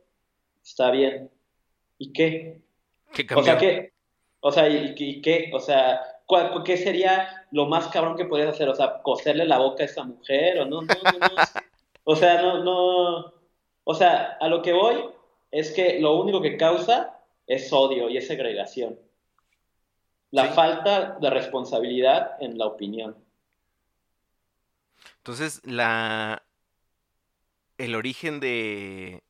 [0.63, 1.31] está bien.
[1.99, 2.61] ¿Y qué?
[3.13, 3.93] ¿Qué o sea, ¿qué?
[4.41, 5.51] O sea, ¿y, qué?
[5.53, 6.01] O sea,
[6.65, 8.69] ¿qué sería lo más cabrón que podrías hacer?
[8.69, 11.29] O sea, coserle la boca a esa mujer o no, no, no, no.
[12.05, 13.35] O sea, no, no.
[13.85, 14.97] O sea, a lo que voy
[15.51, 17.20] es que lo único que causa
[17.51, 18.97] es odio y es segregación.
[20.31, 23.17] La falta de responsabilidad en la opinión.
[25.17, 26.45] Entonces, la,
[27.77, 29.25] el origen de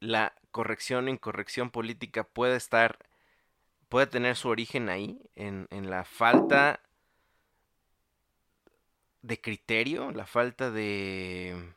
[0.00, 2.98] la corrección o incorrección política puede estar
[3.90, 6.80] puede tener su origen ahí, en, en la falta
[9.22, 11.72] de criterio, la falta de...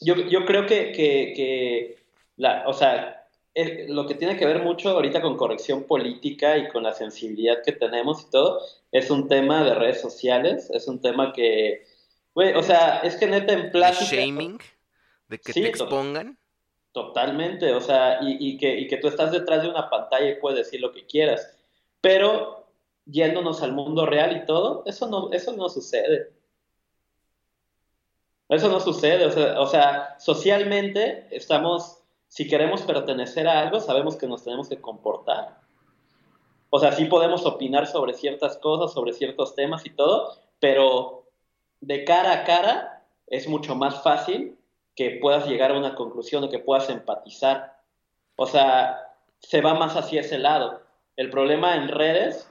[0.00, 1.98] Yo, yo creo que, que, que
[2.36, 3.27] la, o sea,
[3.88, 7.72] lo que tiene que ver mucho ahorita con corrección política y con la sensibilidad que
[7.72, 8.60] tenemos y todo,
[8.92, 11.84] es un tema de redes sociales, es un tema que,
[12.34, 14.10] güey, o sea, es que neta en plática...
[14.10, 14.58] ¿De shaming?
[15.28, 16.38] ¿De que te expongan?
[16.92, 20.40] Totalmente, o sea, y, y, que, y que tú estás detrás de una pantalla y
[20.40, 21.54] puedes decir lo que quieras,
[22.00, 22.66] pero
[23.06, 26.32] yéndonos al mundo real y todo, eso no, eso no sucede.
[28.48, 31.97] Eso no sucede, o sea, o sea socialmente estamos
[32.28, 35.58] si queremos pertenecer a algo, sabemos que nos tenemos que comportar.
[36.70, 41.26] O sea, sí podemos opinar sobre ciertas cosas, sobre ciertos temas y todo, pero
[41.80, 44.58] de cara a cara es mucho más fácil
[44.94, 47.78] que puedas llegar a una conclusión o que puedas empatizar.
[48.36, 50.82] O sea, se va más hacia ese lado.
[51.16, 52.50] El problema en redes,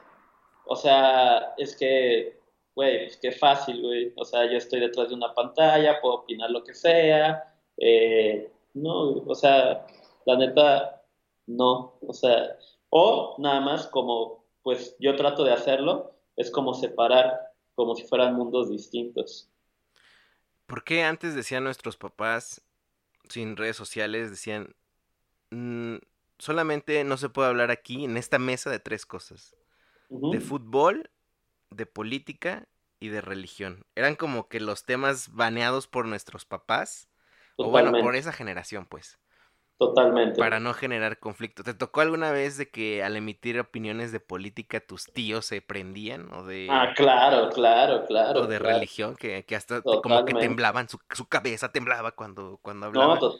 [0.65, 2.39] o sea, es que,
[2.73, 4.13] güey, pues qué fácil, güey.
[4.15, 8.51] O sea, yo estoy detrás de una pantalla, puedo opinar lo que sea, eh,
[8.81, 9.85] no, o sea,
[10.25, 11.01] la neta,
[11.47, 11.97] no.
[12.01, 12.57] O sea,
[12.89, 18.35] o nada más como, pues yo trato de hacerlo, es como separar, como si fueran
[18.35, 19.49] mundos distintos.
[20.65, 22.61] ¿Por qué antes decían nuestros papás,
[23.29, 24.75] sin redes sociales, decían,
[25.51, 25.95] mm,
[26.37, 29.55] solamente no se puede hablar aquí, en esta mesa, de tres cosas?
[30.09, 31.09] De fútbol,
[31.69, 32.67] de política
[32.99, 33.85] y de religión.
[33.95, 37.09] Eran como que los temas baneados por nuestros papás
[37.57, 39.19] o bueno, por esa generación, pues.
[39.77, 40.39] Totalmente.
[40.39, 41.63] Para no generar conflicto.
[41.63, 46.33] ¿Te tocó alguna vez de que al emitir opiniones de política tus tíos se prendían?
[46.33, 46.67] O de...
[46.69, 48.41] Ah, claro, claro, claro.
[48.41, 53.19] O de religión, que, hasta como que temblaban, su, su, cabeza temblaba cuando, cuando hablaban.
[53.21, 53.35] No,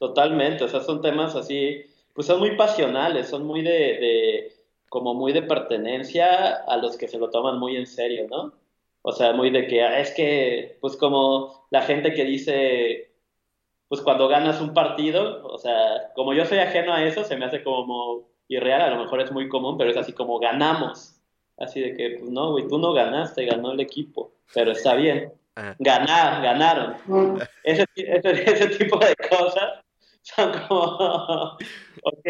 [0.00, 0.64] totalmente.
[0.64, 4.52] O sea, son temas así, pues son muy pasionales, son muy de, de,
[4.88, 8.52] como muy de pertenencia a los que se lo toman muy en serio, ¿no?
[9.02, 13.11] O sea, muy de que, ah, es que, pues como la gente que dice
[13.92, 17.44] pues cuando ganas un partido, o sea, como yo soy ajeno a eso, se me
[17.44, 21.20] hace como irreal, a lo mejor es muy común, pero es así como ganamos.
[21.58, 25.34] Así de que, pues no, güey, tú no ganaste, ganó el equipo, pero está bien.
[25.78, 26.96] Ganar, ganaron.
[27.64, 29.84] Ese, ese, tipo de cosas
[30.22, 30.78] son como,
[32.02, 32.28] ok,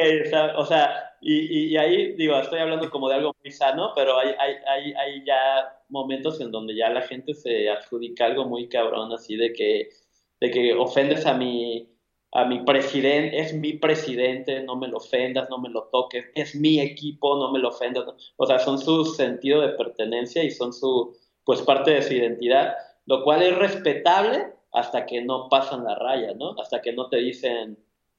[0.56, 4.34] o sea, y, y, ahí digo, estoy hablando como de algo muy sano, pero hay,
[4.36, 9.12] hay, hay, hay ya momentos en donde ya la gente se adjudica algo muy cabrón,
[9.12, 10.01] así de que
[10.42, 11.88] de que ofendes a mi,
[12.32, 16.56] a mi presidente, es mi presidente, no me lo ofendas, no me lo toques, es
[16.56, 18.06] mi equipo, no me lo ofendas.
[18.36, 22.74] O sea, son su sentido de pertenencia y son su, pues parte de su identidad,
[23.06, 26.56] lo cual es respetable hasta que no pasan la raya, ¿no?
[26.60, 27.78] Hasta que no te dicen,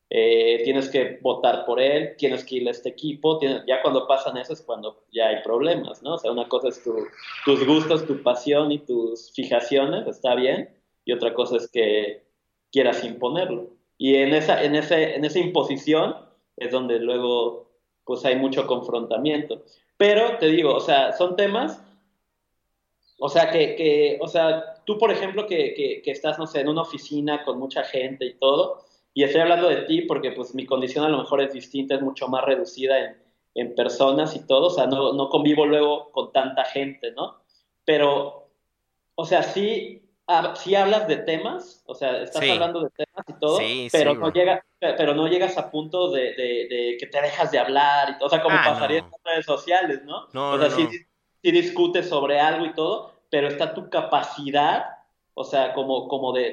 [0.09, 4.37] eh, tienes que votar por él, tienes que ir a este equipo, ya cuando pasan
[4.37, 6.13] eso es cuando ya hay problemas, ¿no?
[6.13, 6.81] O sea, una cosa es
[7.43, 10.69] tus gustos, tu pasión y tus fijaciones, está bien,
[11.05, 12.23] y otra cosa es que
[12.71, 13.69] quieras imponerlo.
[13.97, 16.15] Y en esa, en ese, en esa imposición
[16.57, 17.71] es donde luego
[18.05, 19.63] pues hay mucho confrontamiento.
[19.97, 21.81] Pero te digo, o sea, son temas,
[23.19, 26.61] o sea, que, que o sea, tú por ejemplo que, que, que, estás, no sé,
[26.61, 30.55] en una oficina con mucha gente y todo, y estoy hablando de ti porque pues
[30.55, 33.17] mi condición a lo mejor es distinta, es mucho más reducida en,
[33.55, 37.37] en personas y todo, o sea, no, no convivo luego con tanta gente, ¿no?
[37.85, 38.49] Pero,
[39.15, 40.02] o sea, sí,
[40.55, 43.59] si hablas de temas, o sea, estás hablando de temas y todo,
[43.91, 48.17] pero, no llega, pero no llegas a punto de, de, que te dejas de hablar,
[48.19, 50.27] y, o sea, como ah, pasaría en las redes sociales, ¿no?
[50.33, 50.89] o sea, sí,
[51.41, 54.85] discutes sobre algo y todo, pero está tu capacidad,
[55.33, 56.51] o sea, como, como de,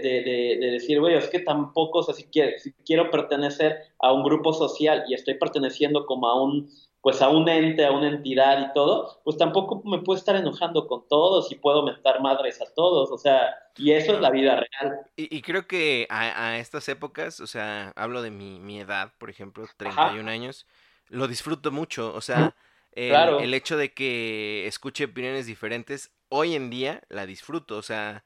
[0.58, 4.52] decir, güey, es que tampoco, o sea, si quiero, si quiero pertenecer a un grupo
[4.52, 6.70] social y estoy perteneciendo como a un
[7.02, 10.86] pues a un ente, a una entidad y todo, pues tampoco me puedo estar enojando
[10.86, 14.56] con todos y puedo mentar madres a todos, o sea, y eso es la vida
[14.56, 15.00] real.
[15.16, 19.66] Y, creo que a, estas épocas, o sea, hablo de mi, mi edad, por ejemplo,
[19.78, 20.66] 31 años,
[21.08, 22.54] lo disfruto mucho, o sea,
[22.92, 28.24] el, hecho de que escuche opiniones diferentes, hoy en día la disfruto, o sea,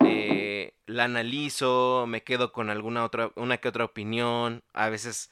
[0.00, 5.30] eh, la analizo, me quedo con alguna otra, una que otra opinión, a veces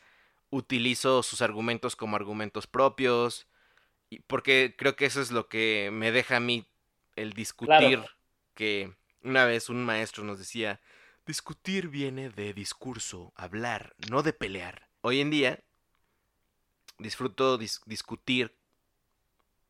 [0.53, 3.49] utilizo sus argumentos como argumentos propios,
[4.27, 6.69] porque creo que eso es lo que me deja a mí
[7.17, 8.05] el discutir,
[8.55, 10.81] que una vez un maestro nos decía,
[11.27, 14.89] discutir viene de discurso, hablar, no de pelear.
[15.01, 15.61] Hoy en día
[16.99, 18.55] disfruto discutir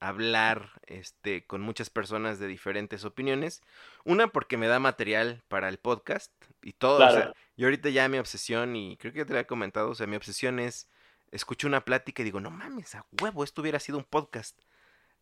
[0.00, 3.62] hablar este, con muchas personas de diferentes opiniones.
[4.04, 7.32] Una porque me da material para el podcast y todo.
[7.62, 10.16] Y ahorita ya mi obsesión, y creo que te lo he comentado, o sea, mi
[10.16, 10.88] obsesión es
[11.30, 14.58] escucho una plática y digo, no mames, a huevo, esto hubiera sido un podcast.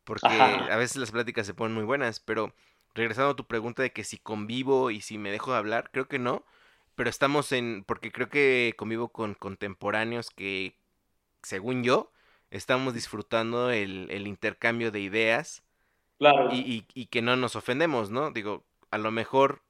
[0.04, 2.54] Porque a veces las pláticas se ponen muy buenas, pero
[2.94, 6.08] regresando a tu pregunta de que si convivo y si me dejo de hablar, creo
[6.08, 6.46] que no,
[6.94, 10.78] pero estamos en, porque creo que convivo con contemporáneos que,
[11.42, 12.10] según yo,
[12.50, 15.62] estamos disfrutando el, el intercambio de ideas.
[16.16, 16.48] Claro.
[16.54, 18.30] Y, y, que no nos ofendemos, ¿no?
[18.30, 19.62] Digo, a lo mejor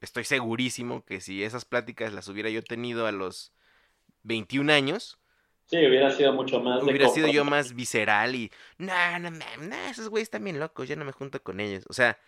[0.00, 3.52] estoy segurísimo que si esas pláticas las hubiera yo tenido a los
[4.22, 5.18] 21 años,
[5.68, 6.82] Sí, hubiera sido mucho más.
[6.82, 8.50] Hubiera sido yo más visceral y.
[8.78, 11.84] No, no, no, esos güeyes están bien locos, ya no me junto con ellos.
[11.88, 12.18] O sea,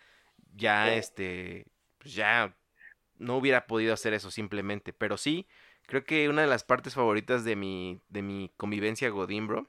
[0.55, 1.65] ya este.
[1.97, 2.55] Pues ya
[3.17, 4.93] no hubiera podido hacer eso simplemente.
[4.93, 5.47] Pero sí,
[5.87, 9.67] creo que una de las partes favoritas de mi, de mi convivencia Godín, bro,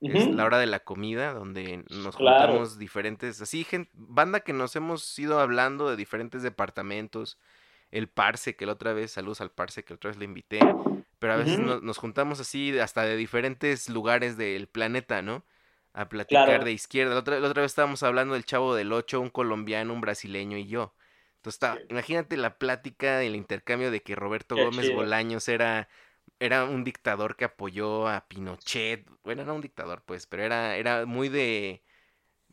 [0.00, 3.40] es la hora de la comida, donde nos juntamos diferentes.
[3.40, 7.38] Así, gente, banda que nos hemos ido hablando de diferentes departamentos.
[7.90, 10.60] El Parse, que la otra vez, saludos al Parse, que la otra vez le invité
[11.24, 15.42] pero a veces nos, juntamos así hasta de diferentes lugares del planeta, ¿no?
[15.94, 17.14] A platicar de izquierda.
[17.14, 20.58] La otra, la otra, vez estábamos hablando del Chavo del Ocho, un colombiano, un brasileño
[20.58, 20.94] y yo.
[21.36, 25.88] Entonces, está, imagínate la plática, el intercambio de que Roberto Gómez Bolaños era,
[26.40, 29.06] era un dictador que apoyó a Pinochet.
[29.22, 31.82] Bueno, no un dictador, pues, pero era, era muy de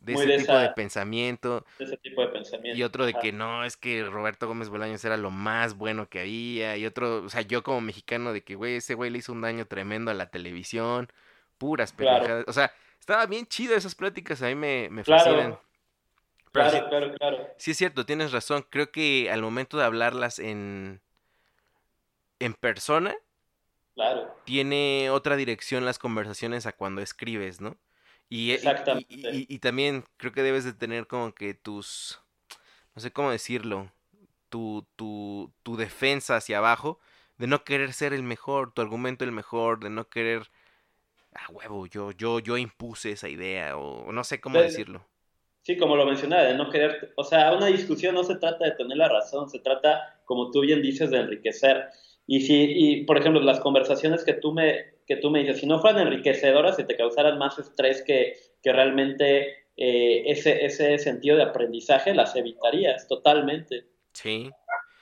[0.02, 1.64] de ese tipo de pensamiento.
[1.78, 2.78] ese tipo de pensamiento.
[2.78, 6.20] Y otro de que no, es que Roberto Gómez Bolaños era lo más bueno que
[6.20, 6.76] había.
[6.76, 9.40] Y otro, o sea, yo como mexicano de que, güey, ese güey le hizo un
[9.40, 11.08] daño tremendo a la televisión.
[11.58, 12.44] Puras pendejadas.
[12.48, 15.58] O sea, estaba bien chido esas pláticas, a mí me, me fascinan.
[16.50, 17.48] claro, claro, claro.
[17.56, 18.66] Sí es cierto, tienes razón.
[18.68, 21.00] Creo que al momento de hablarlas en,
[22.40, 23.14] en persona,
[23.94, 24.34] claro.
[24.44, 27.76] tiene otra dirección las conversaciones a cuando escribes, ¿no?
[28.28, 32.18] Y, y, y, también creo que debes de tener como que tus,
[32.94, 33.92] no sé cómo decirlo,
[34.48, 36.98] tu, tu, tu defensa hacia abajo,
[37.36, 40.48] de no querer ser el mejor, tu argumento el mejor, de no querer,
[41.34, 45.06] ah, huevo, yo, yo, yo impuse esa idea, o no sé cómo decirlo.
[45.62, 48.72] Sí, como lo mencionaba, de no querer, o sea, una discusión no se trata de
[48.72, 51.88] tener la razón, se trata, como tú bien dices, de enriquecer.
[52.26, 55.66] Y si, y por ejemplo, las conversaciones que tú me, que tú me dices, si
[55.66, 61.36] no fueran enriquecedoras y te causaran más estrés que, que realmente eh, ese, ese sentido
[61.36, 63.86] de aprendizaje, las evitarías totalmente.
[64.12, 64.50] Sí.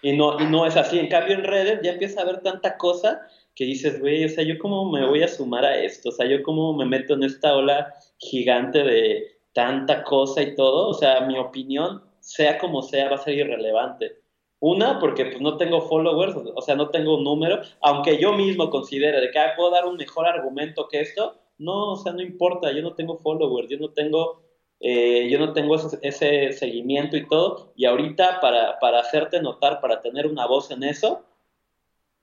[0.02, 0.98] Y no, y no es así.
[0.98, 3.20] En cambio, en redes ya empieza a haber tanta cosa
[3.54, 6.26] que dices, güey, o sea, yo cómo me voy a sumar a esto, o sea,
[6.26, 11.20] yo cómo me meto en esta ola gigante de tanta cosa y todo, o sea,
[11.22, 14.16] mi opinión, sea como sea, va a ser irrelevante.
[14.61, 18.68] Una, porque pues no tengo followers, o sea, no tengo un número, aunque yo mismo
[18.68, 22.70] considere de que puedo dar un mejor argumento que esto, no, o sea, no importa,
[22.72, 24.42] yo no tengo followers, yo no tengo,
[24.80, 30.02] eh, yo no tengo ese, seguimiento y todo, y ahorita para, para, hacerte notar, para
[30.02, 31.24] tener una voz en eso,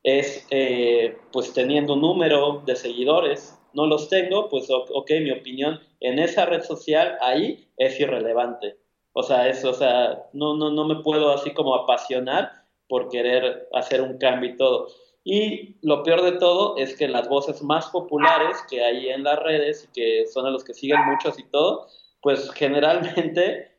[0.03, 5.79] es eh, pues teniendo un número de seguidores, no los tengo, pues ok, mi opinión
[5.99, 8.77] en esa red social ahí es irrelevante.
[9.20, 12.51] O sea, eso, o sea, no, no, no me puedo así como apasionar
[12.88, 14.89] por querer hacer un cambio y todo.
[15.24, 19.39] Y lo peor de todo es que las voces más populares que hay en las
[19.39, 21.88] redes y que son a los que siguen muchos y todo,
[22.22, 23.76] pues generalmente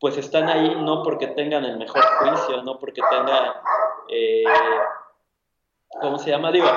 [0.00, 3.54] pues están ahí no porque tengan el mejor juicio, no porque tengan,
[4.10, 4.44] eh,
[5.98, 6.52] ¿cómo se llama?
[6.52, 6.68] Digo,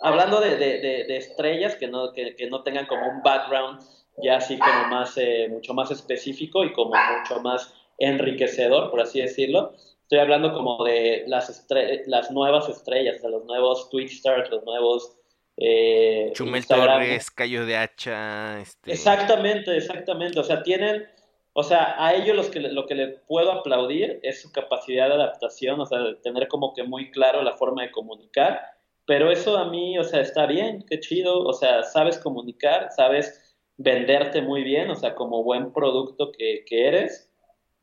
[0.00, 3.82] hablando de, de, de, estrellas que no, que, que no tengan como un background
[4.22, 9.20] ya así como más, eh, mucho más específico y como mucho más enriquecedor, por así
[9.20, 9.74] decirlo.
[10.02, 11.66] Estoy hablando como de las,
[12.06, 15.16] las nuevas estrellas, de los nuevos Twitch stars, los nuevos...
[15.56, 18.60] Eh, Chumel Torres, Cayo de Hacha.
[18.60, 18.92] Este...
[18.92, 20.38] Exactamente, exactamente.
[20.38, 21.08] O sea, tienen,
[21.54, 25.14] o sea, a ellos los que, lo que le puedo aplaudir es su capacidad de
[25.14, 28.60] adaptación, o sea, de tener como que muy claro la forma de comunicar.
[29.06, 33.45] Pero eso a mí, o sea, está bien, qué chido, o sea, sabes comunicar, sabes
[33.78, 37.30] venderte muy bien, o sea, como buen producto que, eres,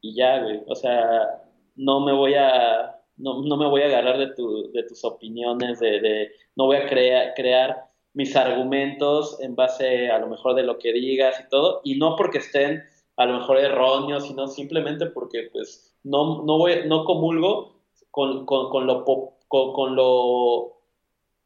[0.01, 1.43] y ya, güey, o sea,
[1.75, 5.99] no me voy a, no, me voy a agarrar de, tu, de tus opiniones, de,
[6.01, 10.77] de no voy a crear, crear mis argumentos en base a lo mejor de lo
[10.77, 12.83] que digas y todo, y no porque estén
[13.15, 17.79] a lo mejor erróneos, sino simplemente porque pues no, no, voy, no comulgo
[18.11, 20.77] con, con, con lo, con, con, lo,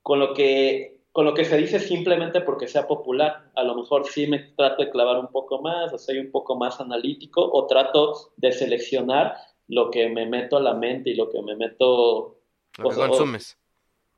[0.01, 3.49] con lo que con lo que se dice simplemente porque sea popular.
[3.55, 6.55] A lo mejor sí me trato de clavar un poco más, o soy un poco
[6.55, 9.36] más analítico, o trato de seleccionar
[9.68, 12.39] lo que me meto a la mente y lo que me meto...
[12.78, 13.57] Lo que consumes.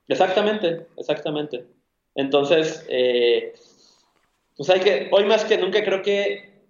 [0.09, 1.67] exactamente, exactamente.
[2.15, 3.53] Entonces, eh,
[4.57, 6.67] pues hay que, hoy más que nunca creo que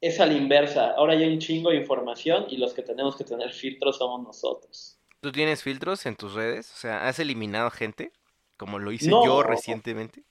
[0.00, 0.92] es a la inversa.
[0.92, 4.98] Ahora hay un chingo de información y los que tenemos que tener filtros somos nosotros.
[5.20, 6.72] ¿Tú tienes filtros en tus redes?
[6.72, 8.10] O sea, ¿has eliminado gente?
[8.58, 10.24] Como lo hice yo recientemente?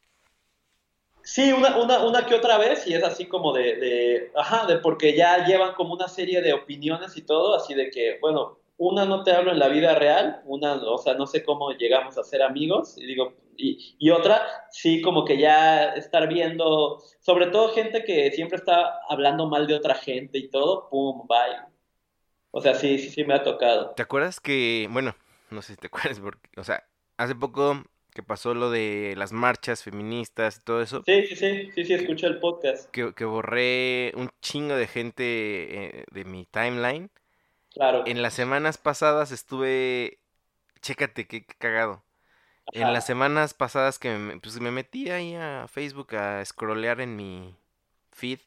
[1.24, 4.78] Sí, una, una, una, que otra vez, y es así como de, de, ajá, de
[4.78, 9.04] porque ya llevan como una serie de opiniones y todo, así de que, bueno, una
[9.06, 12.24] no te hablo en la vida real, una, o sea, no sé cómo llegamos a
[12.24, 17.74] ser amigos, y digo, y, y otra, sí, como que ya estar viendo, sobre todo
[17.74, 21.60] gente que siempre está hablando mal de otra gente y todo, pum, bye.
[22.52, 23.92] O sea, sí, sí, sí me ha tocado.
[23.96, 25.14] ¿Te acuerdas que, bueno,
[25.50, 26.86] no sé si te acuerdas, porque, o sea,
[27.18, 27.84] hace poco
[28.18, 31.04] que pasó lo de las marchas feministas y todo eso.
[31.06, 32.90] Sí, sí, sí, sí, sí, escuché el podcast.
[32.90, 37.12] Que, que borré un chingo de gente eh, de mi timeline.
[37.76, 38.08] Claro.
[38.08, 40.18] En las semanas pasadas estuve,
[40.82, 42.04] chécate, qué, cagado.
[42.72, 47.16] En las semanas pasadas que me, pues, me metí ahí a Facebook a scrollear en
[47.16, 47.56] mi
[48.14, 48.40] feed.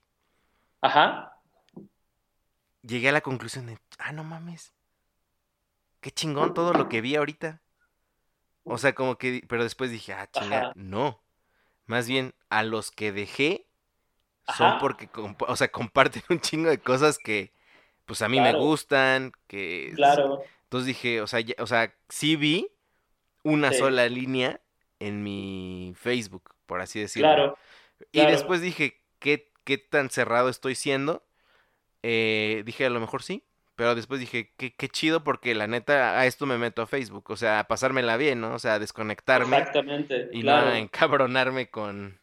[0.81, 1.39] Ajá.
[2.83, 4.73] Llegué a la conclusión de, ah, no mames.
[6.01, 7.61] Qué chingón todo lo que vi ahorita.
[8.71, 11.21] O sea, como que, pero después dije, ah, chinga, no.
[11.87, 13.67] Más bien, a los que dejé
[14.57, 17.53] son porque, o sea, comparten un chingo de cosas que,
[18.05, 19.93] pues a mí me gustan, que...
[19.97, 20.43] Claro.
[20.65, 22.69] Entonces dije, o sea, o sea, sí vi
[23.43, 24.61] una sola línea
[25.01, 27.29] en mi Facebook, por así decirlo.
[27.29, 27.59] Claro.
[28.13, 31.27] Y después dije, ¿qué, ¿qué tan cerrado estoy siendo?
[32.05, 33.43] Eh, dije, a lo mejor sí.
[33.81, 37.31] Pero después dije, qué, qué chido porque la neta a esto me meto a Facebook.
[37.31, 38.53] O sea, a pasármela bien, ¿no?
[38.53, 39.57] O sea, desconectarme.
[39.57, 40.29] Exactamente.
[40.35, 42.21] Y no encabronarme con...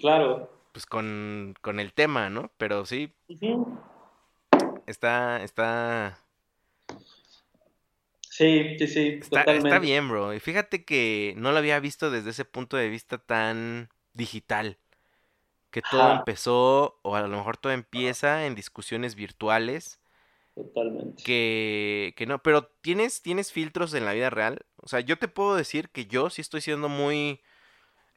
[0.00, 0.50] Claro.
[0.72, 2.50] Pues con, con el tema, ¿no?
[2.56, 3.12] Pero sí.
[4.86, 6.18] Está, está...
[8.22, 9.18] Sí, sí, sí.
[9.20, 10.32] Está, está bien, bro.
[10.32, 14.78] Y fíjate que no lo había visto desde ese punto de vista tan digital
[15.70, 20.00] que todo empezó, o a lo mejor todo empieza en discusiones virtuales
[20.56, 21.22] Totalmente.
[21.22, 24.64] Que, que no, pero ¿tienes, tienes filtros en la vida real.
[24.76, 27.42] O sea, yo te puedo decir que yo sí estoy siendo muy...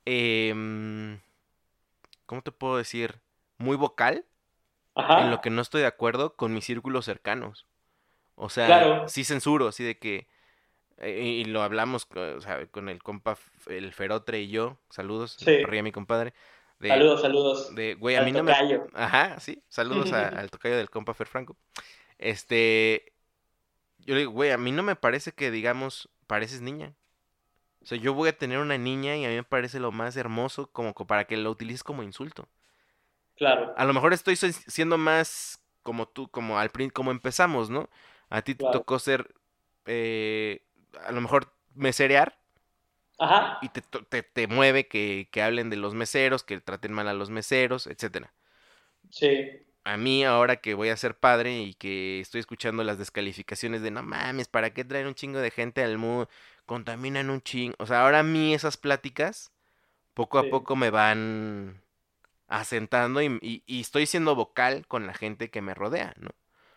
[0.05, 1.19] Eh,
[2.25, 3.19] ¿Cómo te puedo decir?
[3.57, 4.23] Muy vocal.
[4.95, 7.65] En lo que no estoy de acuerdo con mis círculos cercanos.
[8.35, 10.27] O sea, sí censuro, así de que...
[10.97, 13.37] Eh, y lo hablamos o sea, con el compa,
[13.67, 14.77] el Ferotre y yo.
[14.89, 15.35] Saludos.
[15.39, 15.57] Sí.
[15.63, 16.33] a mi compadre.
[16.79, 17.75] saludos, saludos.
[17.75, 18.53] De, güey, a mí no me...
[18.93, 19.61] Ajá, sí.
[19.67, 21.57] Saludos al tocayo del compa Fer Franco.
[22.19, 23.13] Este,
[23.99, 26.93] yo le digo, güey, a mí no me parece que digamos, pareces niña.
[27.81, 30.17] O sea, yo voy a tener una niña y a mí me parece lo más
[30.17, 32.47] hermoso como para que lo utilices como insulto.
[33.35, 33.73] Claro.
[33.77, 37.89] A lo mejor estoy siendo más como tú, como al como empezamos, ¿no?
[38.29, 39.33] A ti te tocó ser,
[39.85, 40.61] eh,
[41.05, 42.37] a lo mejor meserear.
[43.17, 43.59] Ajá.
[43.61, 47.13] Y te, te, te mueve que, que, hablen de los meseros, que traten mal a
[47.13, 48.33] los meseros, etcétera.
[49.09, 53.81] Sí a mí ahora que voy a ser padre y que estoy escuchando las descalificaciones
[53.81, 56.29] de no mames, ¿para qué traen un chingo de gente al mundo?
[56.65, 57.75] Contaminan un chingo.
[57.79, 59.51] O sea, ahora a mí esas pláticas
[60.13, 61.81] poco a poco me van
[62.47, 66.31] asentando y, estoy siendo vocal con la gente que me rodea, ¿no?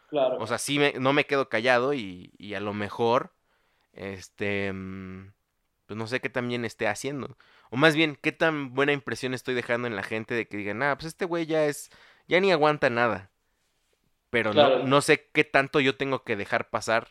[0.09, 0.37] Claro.
[0.39, 3.33] O sea, sí me, no me quedo callado y, y a lo mejor,
[3.93, 5.33] este, mm,
[5.87, 7.37] pues no sé qué también esté haciendo.
[7.71, 10.83] O más bien, qué tan buena impresión estoy dejando en la gente de que digan,
[10.83, 11.91] ah, pues este güey ya es
[12.33, 13.31] ya ni aguanta nada.
[14.31, 17.09] Pero no, no sé qué tanto yo tengo que dejar pasar.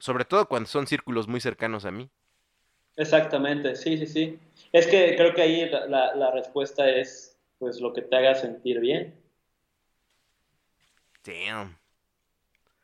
[0.00, 2.10] Sobre todo cuando son círculos muy cercanos a mí.
[2.96, 4.38] Exactamente, sí, sí, sí.
[4.70, 8.80] Es que creo que ahí la, la respuesta es pues lo que te haga sentir
[8.80, 9.14] bien.
[11.24, 11.78] Damn.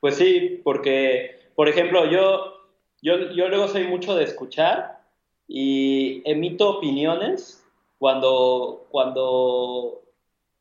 [0.00, 2.54] Pues sí, porque, por ejemplo, yo,
[3.02, 5.02] yo, yo luego soy mucho de escuchar
[5.46, 7.62] y emito opiniones
[7.98, 10.07] cuando, cuando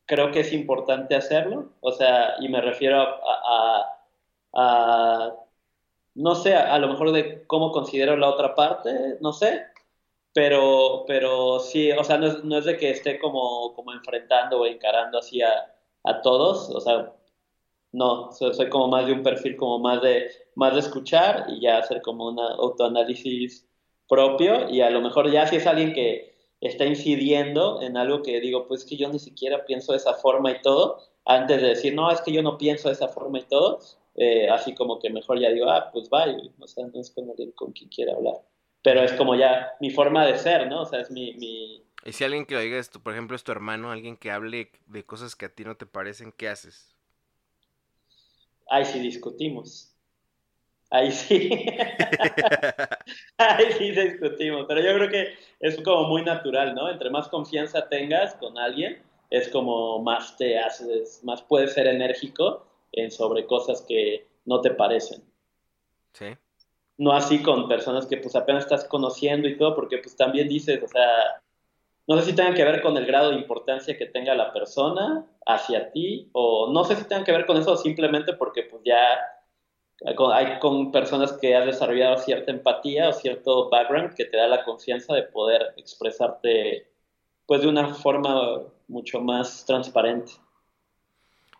[0.08, 2.98] creo que es importante hacerlo, o sea, y me refiero
[4.54, 5.34] a,
[6.14, 9.66] no sé, a, lo mejor de cómo considero la otra parte, no sé,
[10.32, 14.60] pero, pero sí, o sea, no es, no es de que esté como, como enfrentando
[14.60, 15.74] o encarando así a,
[16.22, 17.12] todos, o sea,
[17.92, 21.60] no, soy, soy, como más de un perfil como más de, más de escuchar y
[21.60, 23.68] ya hacer como un autoanálisis
[24.08, 28.40] propio y a lo mejor ya si es alguien que, está incidiendo en algo que
[28.40, 31.94] digo, pues que yo ni siquiera pienso de esa forma y todo, antes de decir,
[31.94, 33.80] no, es que yo no pienso de esa forma y todo,
[34.16, 37.30] eh, así como que mejor ya digo, ah, pues vaya, o sea, no es con
[37.30, 38.42] alguien con quien quiera hablar.
[38.82, 40.82] Pero es como ya mi forma de ser, ¿no?
[40.82, 41.34] O sea, es mi...
[41.34, 41.84] mi...
[42.04, 44.70] Y si alguien que lo diga esto, por ejemplo, es tu hermano, alguien que hable
[44.86, 46.94] de cosas que a ti no te parecen, ¿qué haces?
[48.68, 49.94] Ay, si discutimos.
[50.90, 51.50] Ahí sí.
[53.38, 54.66] Ahí sí discutimos.
[54.66, 56.88] Pero yo creo que es como muy natural, ¿no?
[56.90, 62.66] Entre más confianza tengas con alguien, es como más te haces, más puedes ser enérgico
[62.92, 65.22] en sobre cosas que no te parecen.
[66.14, 66.26] Sí.
[66.96, 70.82] no así con personas que pues apenas estás conociendo y todo, porque pues también dices,
[70.82, 71.40] o sea,
[72.08, 75.26] no sé si tengan que ver con el grado de importancia que tenga la persona
[75.46, 79.18] hacia ti, o no sé si tengan que ver con eso simplemente porque pues ya
[80.32, 84.64] hay con personas que has desarrollado cierta empatía o cierto background que te da la
[84.64, 86.90] confianza de poder expresarte
[87.46, 90.32] pues de una forma mucho más transparente.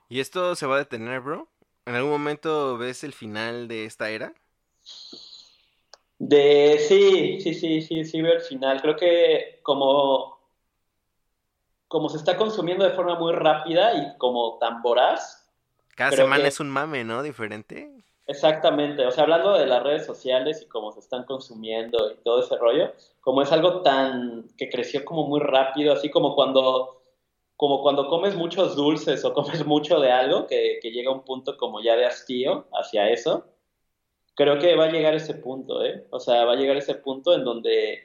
[0.09, 1.49] ¿Y esto se va a detener, bro?
[1.87, 4.35] ¿En algún momento ves el final de esta era?
[6.19, 8.81] De sí, sí, sí, sí, sí veo el final.
[8.83, 10.39] Creo que como
[11.89, 15.51] como se está consumiendo de forma muy rápida y como tan voraz.
[15.97, 17.23] Cada semana es un mame, ¿no?
[17.23, 17.91] Diferente.
[18.29, 22.41] Exactamente, o sea, hablando de las redes sociales y cómo se están consumiendo y todo
[22.41, 27.01] ese rollo, como es algo tan que creció como muy rápido, así como cuando
[27.57, 31.57] como cuando comes muchos dulces o comes mucho de algo que, que llega un punto
[31.57, 33.47] como ya de hastío hacia eso,
[34.35, 36.07] creo que va a llegar ese punto, ¿eh?
[36.11, 38.05] O sea, va a llegar ese punto en donde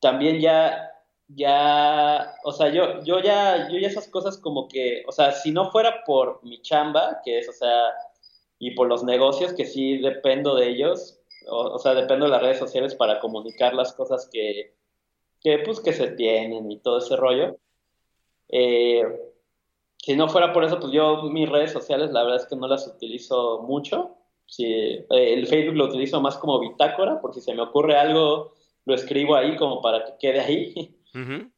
[0.00, 0.92] también ya
[1.28, 5.50] ya, o sea, yo, yo ya, yo ya esas cosas como que, o sea, si
[5.52, 7.92] no fuera por mi chamba, que es, o sea,
[8.58, 12.58] y por los negocios, que sí dependo de ellos, o, sea, dependo de las redes
[12.58, 14.74] sociales para comunicar las cosas que,
[15.40, 17.58] que pues, que se tienen y todo ese rollo.
[18.48, 19.04] Eh,
[19.98, 22.68] si no fuera por eso, pues yo mis redes sociales la verdad es que no
[22.68, 24.16] las utilizo mucho.
[24.46, 28.54] Si, eh, el Facebook lo utilizo más como bitácora, por si se me ocurre algo,
[28.84, 30.96] lo escribo ahí como para que quede ahí.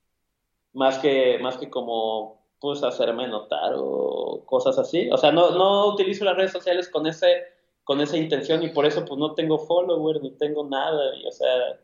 [0.75, 5.09] Más que, más que como pues hacerme notar o cosas así.
[5.11, 7.45] O sea, no, no utilizo las redes sociales con ese,
[7.85, 11.15] con esa intención y por eso pues no tengo followers ni tengo nada.
[11.17, 11.79] Y, o sea,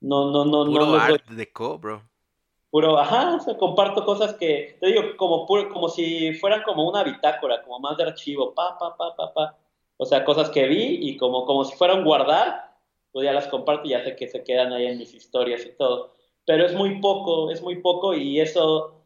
[0.00, 0.94] no, no, no, Puro no.
[0.96, 2.02] art de co, bro.
[2.70, 7.02] Puro, ajá, o sea, comparto cosas que, te digo, como, como si fueran como una
[7.02, 9.58] bitácora, como más de archivo, pa, pa, pa, pa, pa.
[9.96, 12.76] O sea, cosas que vi y como, como si fueran guardar,
[13.10, 15.70] pues ya las comparto y ya sé que se quedan ahí en mis historias y
[15.70, 18.97] todo pero es muy poco, es muy poco y eso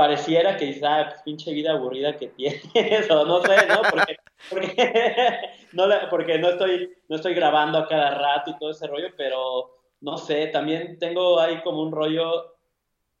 [0.00, 2.64] pareciera que dices, ah, pues, pinche vida aburrida que tienes,
[3.10, 3.82] o no sé, ¿no?
[3.90, 4.16] Porque,
[5.74, 9.76] no, porque no, estoy, no estoy grabando a cada rato y todo ese rollo, pero
[10.00, 12.56] no sé, también tengo ahí como un rollo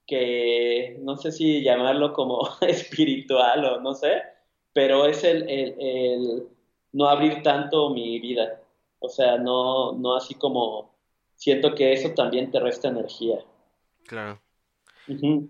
[0.06, 4.22] que no sé si llamarlo como espiritual o no sé,
[4.72, 6.48] pero es el, el, el
[6.92, 8.58] no abrir tanto mi vida.
[9.00, 10.94] O sea, no, no así como
[11.36, 13.44] siento que eso también te resta energía.
[14.06, 14.40] Claro.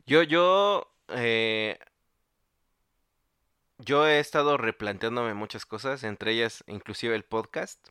[0.06, 1.78] Yo, yo, eh,
[3.78, 7.88] yo he estado replanteándome muchas cosas, entre ellas inclusive el podcast.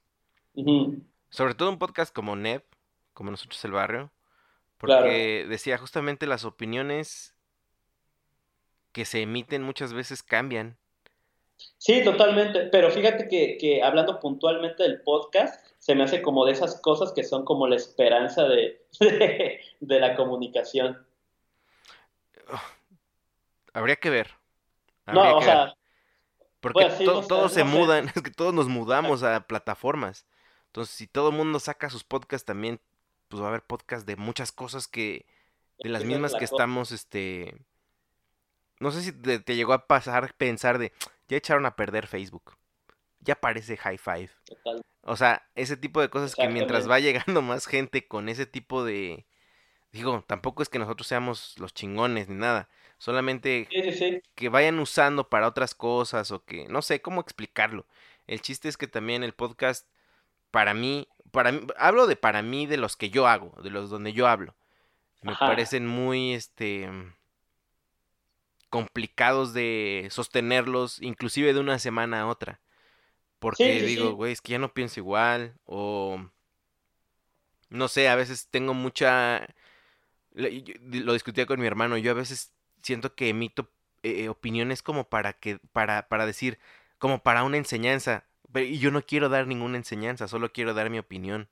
[1.29, 2.65] Sobre todo un podcast como NEP,
[3.13, 4.11] como nosotros el barrio,
[4.77, 7.35] porque decía justamente las opiniones
[8.91, 10.77] que se emiten muchas veces cambian.
[11.77, 16.53] Sí, totalmente, pero fíjate que, que hablando puntualmente del podcast, se me hace como de
[16.53, 18.85] esas cosas que son como la esperanza de,
[19.79, 21.05] de, la comunicación.
[23.73, 24.37] Habría que ver.
[25.07, 25.73] no, o sea.
[26.59, 30.25] Porque todos se mudan, es que todos nos mudamos a plataformas.
[30.67, 32.79] Entonces, si todo el mundo saca sus podcasts también,
[33.27, 35.25] pues va a haber podcasts de muchas cosas que,
[35.79, 37.55] de las mismas que estamos, este...
[38.79, 40.93] No sé si te, te, llegó a pasar pensar de,
[41.27, 42.55] ya echaron a perder Facebook.
[43.19, 44.29] Ya parece High Five.
[44.45, 44.81] Total.
[45.03, 48.83] O sea, ese tipo de cosas que mientras va llegando más gente con ese tipo
[48.83, 49.25] de...
[49.91, 52.69] Digo, tampoco es que nosotros seamos los chingones ni nada.
[52.99, 53.67] Solamente
[54.35, 56.67] que vayan usando para otras cosas o que...
[56.67, 57.87] No sé cómo explicarlo.
[58.27, 59.87] El chiste es que también el podcast,
[60.51, 63.89] para mí, para mí, hablo de para mí, de los que yo hago, de los
[63.89, 64.53] donde yo hablo.
[65.23, 66.87] Me parecen muy, este,
[68.69, 72.61] complicados de sostenerlos, inclusive de una semana a otra.
[73.39, 75.55] Porque digo, güey, es que ya no pienso igual.
[75.65, 76.23] O.
[77.69, 79.47] No sé, a veces tengo mucha.
[80.33, 81.97] Lo discutía con mi hermano.
[81.97, 82.51] Yo a veces
[82.89, 83.69] siento que emito
[84.03, 85.59] eh, opiniones como para que.
[85.71, 86.59] Para, para decir.
[86.97, 88.25] Como para una enseñanza.
[88.55, 91.47] Y yo no quiero dar ninguna enseñanza, solo quiero dar mi opinión.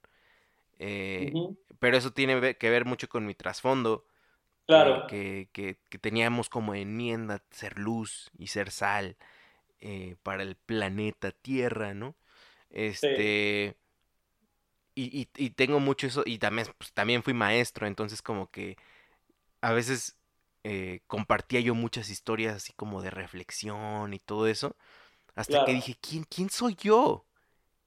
[0.79, 1.31] Eh,
[1.79, 4.05] pero eso tiene que ver mucho con mi trasfondo.
[4.65, 5.07] Claro.
[5.07, 9.15] Que, que, que, teníamos como enmienda ser luz y ser sal.
[9.79, 12.15] Eh, para el planeta Tierra, ¿no?
[12.69, 13.77] Este...
[14.95, 18.77] Y, y, tengo mucho eso, y también, pues, también fui maestro, entonces como que
[19.61, 20.16] a veces
[20.69, 24.75] eh, compartía yo muchas historias así como de reflexión y todo eso,
[25.35, 27.25] hasta que dije, ¿quién, quién soy yo?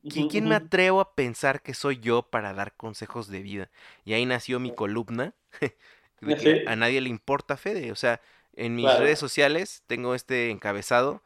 [0.09, 3.71] ¿Quién, ¿Quién, me atrevo a pensar que soy yo para dar consejos de vida?
[4.05, 5.35] Y ahí nació mi columna,
[6.23, 8.23] de que a nadie le importa Fede, o sea,
[8.55, 11.23] en mis redes sociales tengo este encabezado,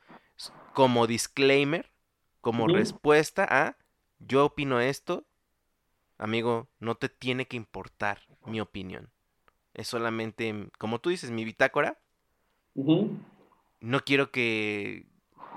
[0.72, 1.92] como disclaimer,
[2.40, 3.76] como respuesta a
[4.18, 5.24] yo opino esto
[6.18, 9.12] amigo, no te tiene que importar mi opinión.
[9.74, 11.98] Es solamente, como tú dices, mi bitácora.
[12.74, 15.06] No quiero que...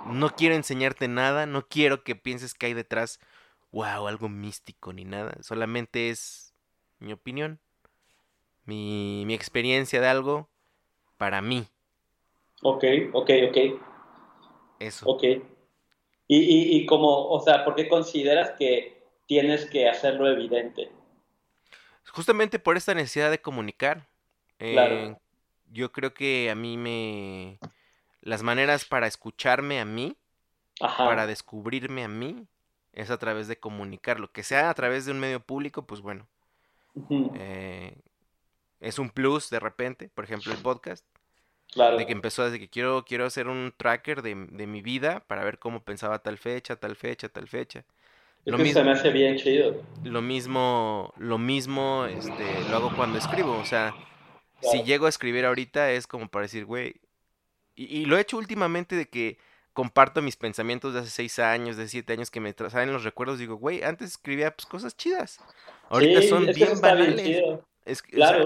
[0.05, 3.19] No quiero enseñarte nada, no quiero que pienses que hay detrás,
[3.71, 5.35] wow, algo místico ni nada.
[5.41, 6.53] Solamente es
[6.99, 7.59] mi opinión,
[8.63, 10.49] mi, mi experiencia de algo
[11.17, 11.67] para mí.
[12.61, 13.57] Ok, ok, ok.
[14.79, 15.09] Eso.
[15.09, 15.23] Ok.
[15.23, 15.39] Y,
[16.27, 20.89] y, y como, o sea, ¿por qué consideras que tienes que hacerlo evidente?
[22.11, 24.07] Justamente por esta necesidad de comunicar.
[24.57, 24.95] Claro.
[24.95, 25.17] Eh,
[25.71, 27.59] yo creo que a mí me...
[28.21, 30.17] Las maneras para escucharme a mí,
[30.79, 32.47] para descubrirme a mí,
[32.91, 34.31] es a través de comunicarlo.
[34.31, 36.27] Que sea a través de un medio público, pues bueno.
[37.35, 37.95] Eh,
[38.79, 41.05] es un plus de repente, por ejemplo, el podcast.
[41.71, 41.97] Claro.
[41.97, 45.43] De que empezó desde que quiero, quiero hacer un tracker de, de mi vida para
[45.43, 47.85] ver cómo pensaba tal fecha, tal fecha, tal fecha.
[48.51, 49.83] Lo mismo, se me hace bien chido.
[50.03, 53.57] Lo mismo, lo mismo, este, lo hago cuando escribo.
[53.57, 53.93] O sea,
[54.61, 56.95] si llego a escribir ahorita es como para decir, güey.
[57.75, 59.37] Y, lo he hecho últimamente de que
[59.73, 63.37] comparto mis pensamientos de hace seis años, de siete años que me traen los recuerdos.
[63.37, 65.39] Digo, güey, antes escribía pues, cosas chidas.
[65.89, 67.59] Ahorita son bien banales.
[67.85, 68.03] es,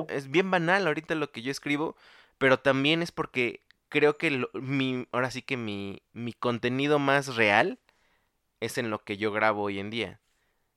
[0.10, 1.96] es bien banal ahorita lo que yo escribo,
[2.40, 7.78] pero también es porque creo que mi, ahora sí que mi, mi contenido más real
[8.62, 10.22] es en lo que yo grabo hoy en día.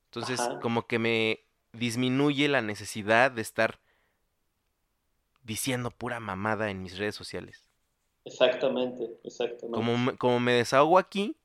[0.07, 3.80] Entonces, como que me disminuye la necesidad de estar
[5.43, 7.62] diciendo pura mamada en mis redes sociales.
[8.24, 9.76] Exactamente, exactamente.
[9.76, 11.37] Como, como me desahogo aquí,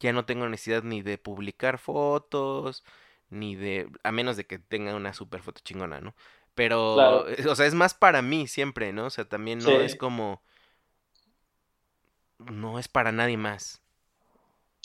[0.00, 2.84] ya no tengo necesidad ni de publicar fotos,
[3.28, 6.14] ni de, a menos de que tenga una super foto chingona, ¿no?
[6.54, 9.06] Pero, eh, o sea, es más para mí siempre, ¿no?
[9.06, 10.42] O sea, también no es como,
[12.38, 13.82] no es para nadie más.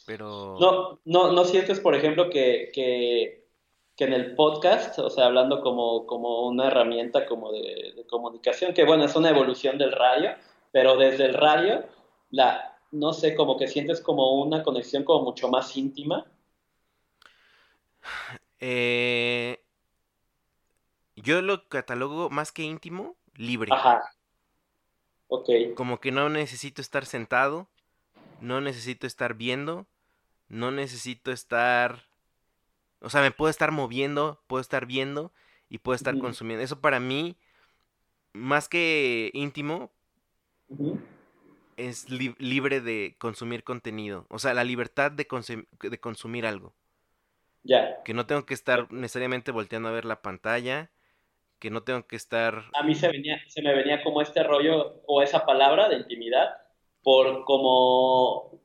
[0.05, 0.57] Pero...
[0.59, 3.41] No, no, no sientes, por ejemplo, que, que
[3.95, 8.85] que en el podcast, o sea, hablando como, como una herramienta como de, comunicación, que
[8.85, 10.31] bueno, es una evolución del radio,
[10.71, 11.85] pero desde el radio,
[12.29, 16.25] la, no sé, como que sientes como una conexión como mucho más íntima.
[18.59, 19.63] Eh,
[21.15, 23.71] yo lo catalogo más que íntimo, libre.
[23.73, 24.01] Ajá.
[25.27, 25.49] Ok.
[25.75, 27.69] Como que no necesito estar sentado,
[28.41, 29.87] no necesito estar viendo,
[30.49, 32.11] no necesito estar
[33.01, 35.31] o sea, me puedo estar moviendo, puedo estar viendo
[35.69, 36.63] y puedo estar consumiendo.
[36.63, 37.35] Eso para mí,
[38.31, 39.91] más que íntimo,
[41.77, 44.27] es libre de consumir contenido.
[44.29, 45.25] O sea, la libertad de,
[45.81, 46.73] de consumir algo.
[47.63, 48.03] Ya.
[48.03, 50.91] Que no tengo que estar necesariamente volteando a ver la pantalla,
[51.57, 52.65] que no tengo que estar...
[52.73, 56.60] A mí se, venía, se me venía como este rollo o esa palabra de intimidad
[57.03, 58.61] por como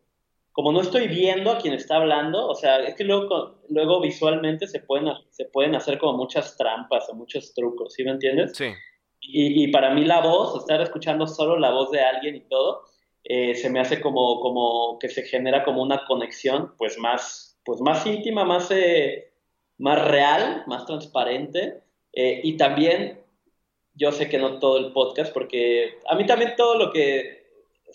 [0.57, 4.67] como no estoy viendo a quien está hablando, o sea, es que luego, luego visualmente
[4.67, 8.57] se pueden, se pueden hacer como muchas trampas o muchos trucos, ¿sí me entiendes?
[8.57, 8.73] Sí.
[9.21, 12.85] Y, y para mí la voz, estar escuchando solo la voz de alguien y todo,
[13.23, 17.83] eh, se me hace como, como que se genera como una conexión pues más, pues
[17.83, 19.33] más íntima, más, eh,
[19.77, 21.83] más real, más transparente.
[22.15, 23.21] Eh, y también,
[23.93, 27.36] yo sé que no todo el podcast, porque a mí también todo lo que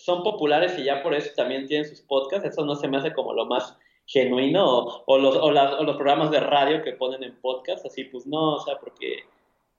[0.04, 3.12] son populares y ya por eso también tienen sus podcasts, eso no se me hace
[3.12, 3.76] como lo más
[4.06, 8.54] genuino, o, los, o, los programas de radio que ponen en podcast, así pues no,
[8.54, 9.20] o sea, porque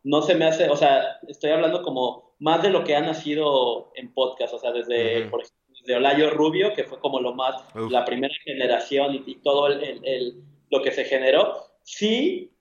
[0.04, 3.92] no se me hace, o sea, estoy hablando como más de lo que ha nacido
[3.96, 7.56] en podcast, o sea, desde, por ejemplo, desde Olayo Rubio, que fue como lo más,
[7.90, 10.42] la primera generación y, todo el,
[10.72, 12.52] lo que se generó, sí,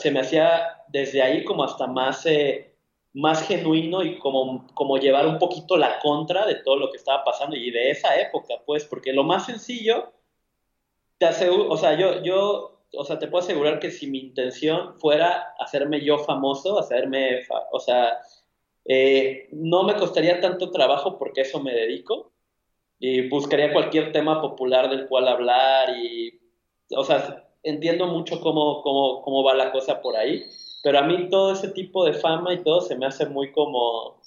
[0.00, 2.24] se me hacía desde ahí como hasta más...
[2.26, 2.73] Eh,
[3.14, 7.24] más genuino y como, como llevar un poquito la contra de todo lo que estaba
[7.24, 10.12] pasando y de esa época, pues, porque lo más sencillo,
[11.18, 14.98] te aseguro, o sea, yo, yo, o sea, te puedo asegurar que si mi intención
[14.98, 17.42] fuera hacerme yo famoso, hacerme,
[17.72, 18.18] o sea,
[18.84, 22.32] eh, no me costaría tanto trabajo porque eso me dedico
[22.98, 26.40] y buscaría cualquier tema popular del cual hablar y,
[26.96, 30.44] o sea, entiendo mucho cómo, cómo, cómo va la cosa por ahí
[30.84, 34.20] pero a mí todo ese tipo de fama y todo se me hace muy como,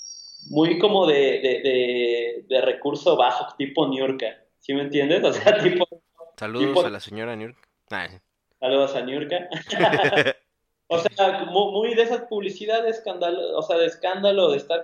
[0.49, 4.25] muy como de, de, recurso bajo, tipo Niurka,
[4.57, 5.23] ¿sí me entiendes?
[5.23, 5.88] O sea, tipo...
[6.35, 7.61] Saludos a la señora Niurka.
[8.59, 9.47] Saludos a Niurka.
[10.89, 14.84] o sea, muy, de esas publicidades, escándalo, o sea, de escándalo, de estar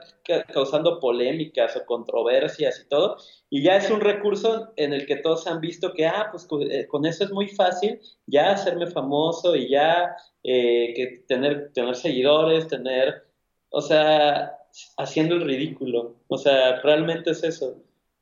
[0.52, 3.18] causando polémicas o controversias y todo,
[3.50, 6.88] y ya es un recurso en el que todos han visto que, ah, pues eh,
[6.88, 12.68] con eso es muy fácil ya hacerme famoso y ya eh, que tener, tener seguidores,
[12.68, 13.26] tener,
[13.70, 14.58] o sea,
[14.98, 16.16] haciendo el ridículo.
[16.28, 17.78] O sea, realmente es eso.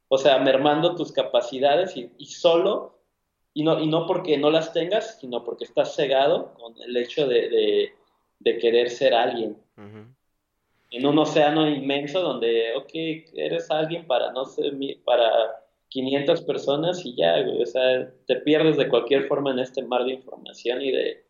[0.08, 3.01] O sea, mermando tus capacidades y, solo
[3.54, 7.28] y no, y no porque no las tengas, sino porque estás cegado con el hecho
[7.28, 7.94] de,
[8.44, 9.58] querer ser alguien.
[10.90, 12.92] En un océano inmenso donde, ok,
[13.34, 14.72] eres alguien para, no sé,
[15.04, 20.06] para 500 personas y ya, o sea, te pierdes de cualquier forma en este mar
[20.06, 21.26] de información y de,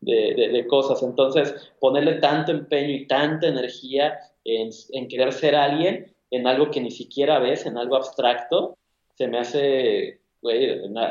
[0.00, 1.02] de, cosas.
[1.02, 6.80] Entonces, ponerle tanto empeño y tanta energía en, en, querer ser alguien, en algo que
[6.80, 8.76] ni siquiera ves, en algo abstracto,
[9.14, 10.20] se me hace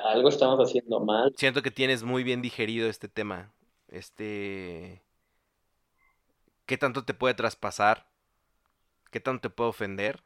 [0.04, 1.34] algo estamos haciendo mal.
[1.38, 3.54] Siento que tienes muy bien digerido este tema.
[3.88, 5.02] Este.
[6.66, 8.08] ¿Qué tanto te puede traspasar?
[9.12, 10.24] ¿Qué tanto te puede ofender?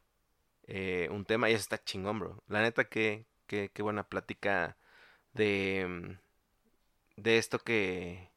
[0.67, 2.43] Eh, un tema y eso está chingón, bro.
[2.47, 4.77] La neta, que, qué buena plática
[5.33, 8.29] de, mm, de esto que,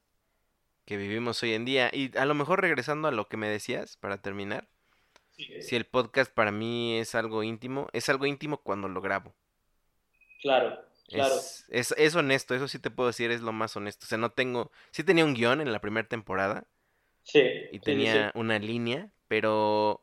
[0.84, 1.90] que vivimos hoy en día.
[1.92, 4.68] Y a lo mejor regresando a lo que me decías, para terminar.
[5.60, 9.34] Si el podcast para mí es algo íntimo, es algo íntimo cuando lo grabo.
[10.42, 11.36] Claro, claro.
[11.68, 14.04] Es, es, honesto, eso sí te puedo decir, es lo más honesto.
[14.04, 14.72] O sea, no tengo.
[14.90, 16.64] Sí tenía un guion en la primera temporada.
[17.22, 17.42] Sí.
[17.70, 20.02] Y tenía una línea, pero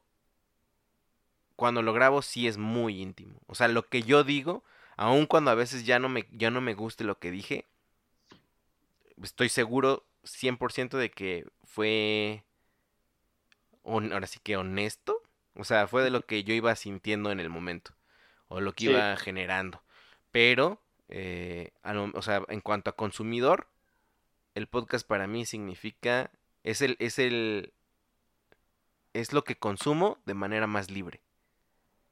[1.57, 3.41] cuando lo grabo sí es muy íntimo.
[3.48, 4.64] O sea, lo que yo digo,
[4.95, 7.66] aun cuando a veces ya no me, ya no me guste lo que dije,
[9.22, 12.44] estoy seguro 100% de que fue.
[13.84, 15.22] ahora sí que honesto.
[15.56, 17.94] O sea, fue de lo que yo iba sintiendo en el momento.
[18.48, 19.84] O lo que iba generando.
[20.31, 21.72] Pero, eh,
[22.14, 23.68] o sea, en cuanto a consumidor,
[24.56, 26.31] el podcast para mí significa,
[26.64, 27.73] es el, es el,
[29.14, 31.22] es lo que consumo de manera más libre.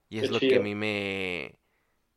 [0.10, 1.56] Y es lo que a mí me,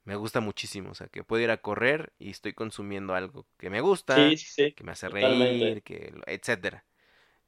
[0.05, 0.90] me gusta muchísimo.
[0.93, 4.85] O sea, que puedo ir a correr y estoy consumiendo algo que me gusta, que
[4.85, 6.85] me hace reír, que, etcétera.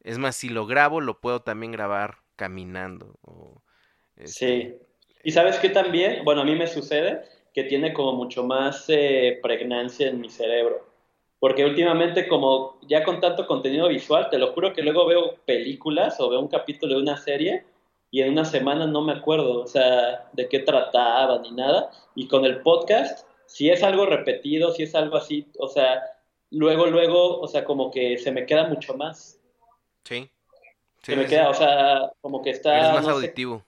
[0.00, 3.18] Es más, si lo grabo, lo puedo también grabar caminando.
[3.22, 3.62] O,
[4.16, 4.46] Sí.
[4.46, 4.78] Este
[5.24, 7.22] y sabes que también, bueno, a mí me sucede
[7.52, 10.86] que tiene como mucho más eh, pregnancia en mi cerebro.
[11.38, 16.20] Porque últimamente como ya con tanto contenido visual, te lo juro que luego veo películas
[16.20, 17.64] o veo un capítulo de una serie
[18.12, 21.90] y en una semana no me acuerdo, o sea, de qué trataba ni nada.
[22.14, 26.02] Y con el podcast, si es algo repetido, si es algo así, o sea,
[26.50, 29.40] luego, luego, o sea, como que se me queda mucho más.
[30.04, 30.30] Sí.
[31.02, 32.88] se me queda, o sea, como que está...
[32.88, 33.64] Es más auditivo.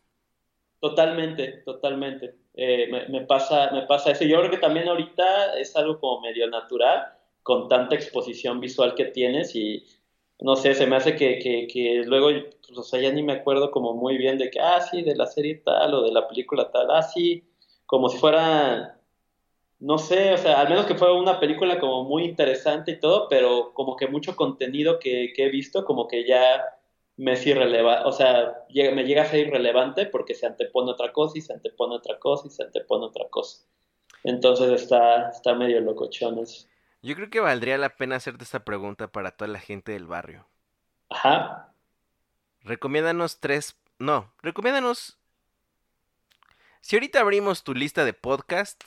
[0.79, 2.44] totalmente, totalmente.
[2.57, 4.25] Eh, me, pasa, me pasa eso.
[4.25, 7.13] Yo creo que también ahorita es algo como medio natural,
[7.43, 9.85] con tanta exposición visual que tienes y
[10.41, 12.29] no sé, se me hace que, que, luego,
[12.67, 15.17] pues, o sea, ya ni me acuerdo como muy bien de que, ah, sí, de
[15.17, 17.45] la serie tal o de la película tal, ah, sí,
[17.87, 18.99] como si fuera,
[19.81, 23.29] no sé, o sea, al menos que fuera una película como muy interesante y todo,
[23.29, 26.63] pero como que mucho contenido que, que he visto, como que ya
[27.17, 31.39] me es irrelevante, o sea, me llega a ser irrelevante porque se antepone otra cosa
[31.39, 33.65] y se antepone otra cosa y se antepone otra cosa.
[34.25, 36.43] Entonces está, está medio locochón
[37.03, 40.49] Yo creo que valdría la pena hacerte esta pregunta para toda la gente del barrio.
[41.11, 41.73] Ajá.
[42.63, 45.19] Recomiéndanos tres, no, recomiéndanos...
[46.81, 48.85] Si ahorita abrimos tu lista de podcast,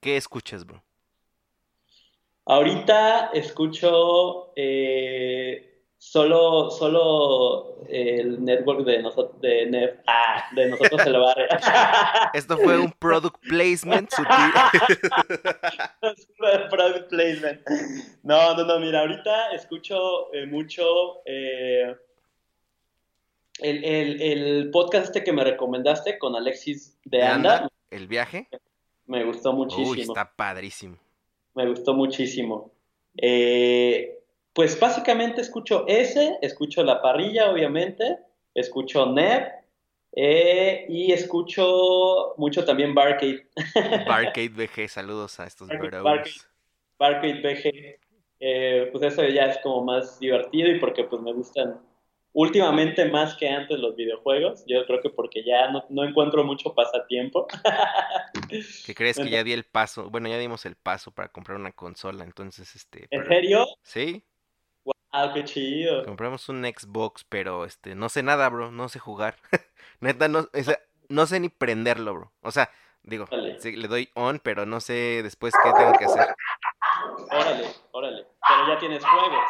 [0.00, 0.82] ¿qué escuchas, bro?
[2.46, 4.52] Ahorita escucho...
[4.56, 5.73] Eh
[6.04, 11.46] solo, solo el network de nosotros, de, ah, de nosotros el barrio.
[12.34, 14.10] Esto fue un product placement
[16.70, 17.62] product placement.
[18.22, 21.96] No, no, no, mira, ahorita escucho eh, mucho eh,
[23.60, 28.48] el, el, el, podcast este que me recomendaste con Alexis de, Anda, ¿El viaje?
[29.06, 29.90] Me gustó muchísimo.
[29.90, 30.98] Uy, está padrísimo.
[31.54, 32.72] Me gustó muchísimo.
[33.16, 34.18] Eh,
[34.54, 38.18] pues básicamente escucho ese, escucho La Parrilla, obviamente,
[38.54, 39.52] escucho Neb
[40.12, 43.48] eh, y escucho mucho también Barcade.
[44.08, 46.30] Barcade BG, saludos a estos Barcade,
[46.98, 47.98] Barcade, BG.
[48.38, 51.80] Eh, pues eso ya es como más divertido y porque pues me gustan
[52.32, 54.64] últimamente más que antes los videojuegos.
[54.68, 57.48] Yo creo que porque ya no, encuentro mucho pasatiempo.
[58.86, 60.10] ¿Qué crees que ya di el paso?
[60.10, 63.08] Bueno, ya dimos el paso para comprar una consola, entonces este...
[63.10, 63.66] ¿En serio?
[63.82, 64.22] Sí.
[65.16, 66.04] Ah, qué chido.
[66.04, 69.36] Compramos un Xbox, pero este, no sé nada, bro, no sé jugar.
[70.00, 70.48] Neta, no,
[71.08, 72.32] no sé ni prenderlo, bro.
[72.40, 72.68] O sea,
[73.04, 76.34] digo, le doy on, pero no sé después qué tengo que hacer.
[77.30, 78.26] Órale, órale.
[78.48, 79.44] Pero ya tienes juegos.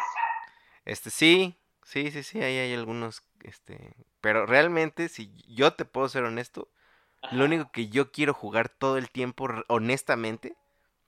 [0.85, 6.07] Este, sí, sí, sí, sí, ahí hay algunos, este, pero realmente, si yo te puedo
[6.09, 6.69] ser honesto,
[7.31, 10.55] lo único que yo quiero jugar todo el tiempo, honestamente,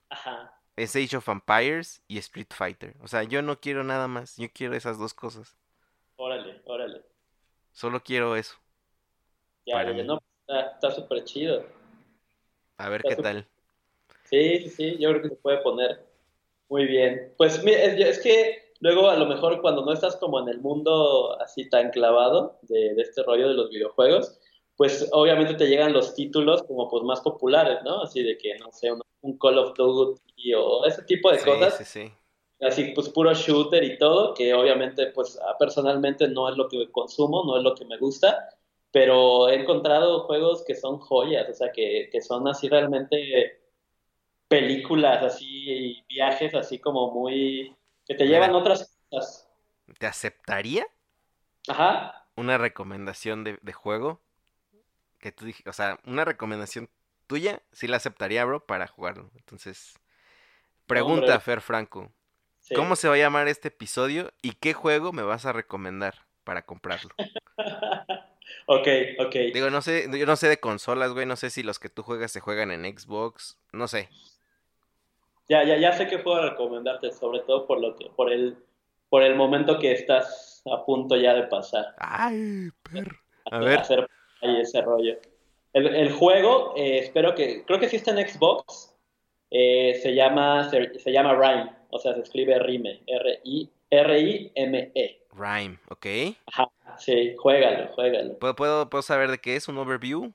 [0.09, 2.93] Ajá es Age of Empires y Street Fighter.
[3.01, 5.57] O sea, yo no quiero nada más, yo quiero esas dos cosas.
[6.15, 7.01] Órale, órale.
[7.73, 8.55] Solo quiero eso.
[9.65, 11.65] Ya, ya no, está súper chido.
[12.77, 13.45] A ver qué tal.
[14.23, 16.05] Sí, sí, sí, yo creo que se puede poner,
[16.69, 17.33] Muy bien.
[17.37, 21.69] Pues es que luego a lo mejor cuando no estás como en el mundo así
[21.69, 24.39] tan clavado de, este rollo de los videojuegos,
[24.77, 28.03] pues obviamente te llegan los títulos como pues más populares, ¿no?
[28.03, 31.77] Así de que, no sé, un, Call of Duty o ese tipo de cosas.
[31.79, 32.11] Sí, sí.
[32.61, 37.43] Así pues puro shooter y todo, que obviamente pues personalmente no es lo que consumo,
[37.45, 38.49] no es lo que me gusta,
[38.91, 43.59] pero he encontrado juegos que son joyas, o sea, que, que son así realmente
[44.47, 47.75] películas así, viajes así como muy...
[48.05, 49.49] que te llevan otras cosas.
[49.99, 50.85] ¿Te aceptaría?
[51.67, 52.27] Ajá.
[52.35, 54.21] Una recomendación de, juego
[55.27, 56.89] que tú dije, o sea, una recomendación
[57.27, 59.29] tuya, sí la aceptaría, bro, para jugarlo.
[59.35, 59.99] Entonces,
[60.85, 62.13] pregunta, Fer Franco.
[62.73, 66.61] ¿Cómo se va a llamar este episodio y qué juego me vas a recomendar para
[66.61, 67.11] comprarlo?
[68.67, 68.87] ok,
[69.19, 69.35] ok.
[69.53, 72.03] Digo, no sé, yo no sé de consolas, güey, no sé si los que tú
[72.03, 74.09] juegas se juegan en Xbox, no sé.
[75.49, 78.57] Ya, ya, ya sé qué puedo recomendarte, sobre todo por lo que, por el,
[79.09, 81.95] por el momento que estás a punto ya de pasar.
[81.97, 83.17] Ay, perro.
[83.51, 83.79] A ver.
[83.79, 84.07] Hacer
[84.41, 85.17] ahí ese rollo.
[85.73, 88.95] El, juego, eh, espero que, creo que sí está en Xbox.
[89.51, 95.21] Eh, se llama, se, llama Rhyme, o sea, se escribe Rime, R-I, R-I-M-E.
[95.31, 96.05] Rhyme, ok.
[96.47, 98.37] Ajá, sí, juégalo, juégalo.
[98.39, 100.33] ¿Puedo, puedo, puedo saber de qué es un overview?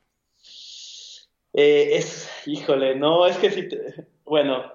[1.55, 4.73] Eh, es, híjole, no, es que si, te, bueno,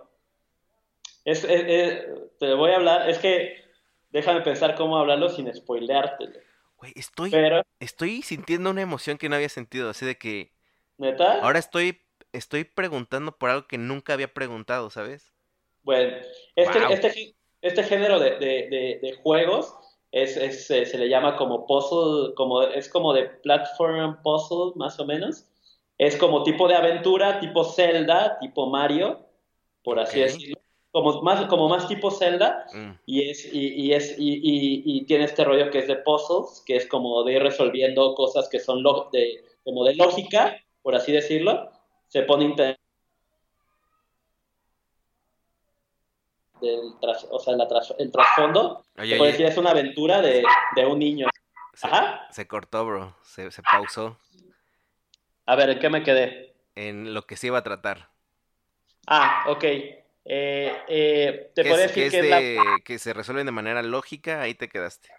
[1.25, 3.55] es, te voy a hablar, es que
[4.11, 6.39] déjame pensar cómo hablarlo sin spoileártelo.
[6.77, 7.31] Güey, estoy,
[7.79, 10.51] estoy sintiendo una emoción que no había sentido, así de que...
[10.97, 11.41] ¿Neta?
[11.41, 12.01] Ahora estoy,
[12.33, 15.33] estoy preguntando por algo que nunca había preguntado, ¿sabes?
[15.83, 16.17] Bueno,
[16.55, 19.73] este, este, este género de, de, de, juegos
[20.11, 24.99] es, es, eh, se le llama como puzzle, como, es como de platform puzzle, más
[24.99, 25.45] o menos.
[25.97, 29.25] Es como tipo de aventura, tipo Zelda, tipo Mario,
[29.83, 30.57] por así decirlo
[30.97, 32.91] como más, como más tipo Zelda, mm.
[33.05, 37.23] y, es, y, es, y, tiene este rollo que es de puzzles, que es como
[37.23, 41.69] de ir resolviendo cosas que son de, como de lógica, por así decirlo.
[42.07, 42.77] Se pone del
[47.29, 47.53] o sea,
[47.99, 48.83] el trasfondo.
[48.95, 50.43] decir, es una aventura de,
[50.87, 51.27] un niño.
[51.75, 51.87] Se,
[52.31, 53.15] se cortó, bro.
[53.21, 54.17] Se, se pausó.
[55.45, 56.55] A ver, ¿en qué me quedé?
[56.73, 58.09] En lo que se iba a tratar.
[59.05, 59.63] Ah, ok.
[60.29, 65.09] Eh, eh, te puedo decir que, que se resuelven de manera lógica, ahí te quedaste.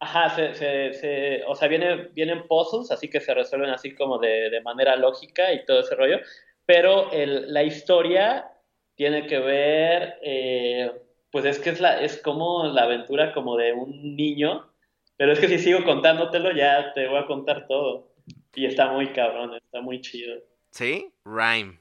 [0.00, 4.50] Ajá, se, se, o sea, viene, vienen puzzles, así que se resuelven así como de,
[4.50, 6.18] de manera lógica y todo ese rollo,
[6.66, 8.50] pero el, la historia
[8.96, 10.92] tiene que ver, eh,
[11.30, 14.68] pues es que es, la, es como la aventura como de un niño,
[15.16, 18.12] pero es que si sigo contándotelo ya te voy a contar todo.
[18.54, 20.40] Y está muy cabrón, está muy chido.
[20.70, 21.12] ¿Sí?
[21.24, 21.80] Rhyme.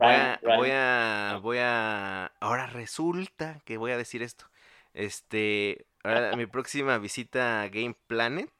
[0.00, 4.46] Voy a, voy a, Ahora resulta que voy a decir esto.
[4.94, 5.86] Este.
[6.02, 8.50] Ahora, mi próxima visita a Game Planet.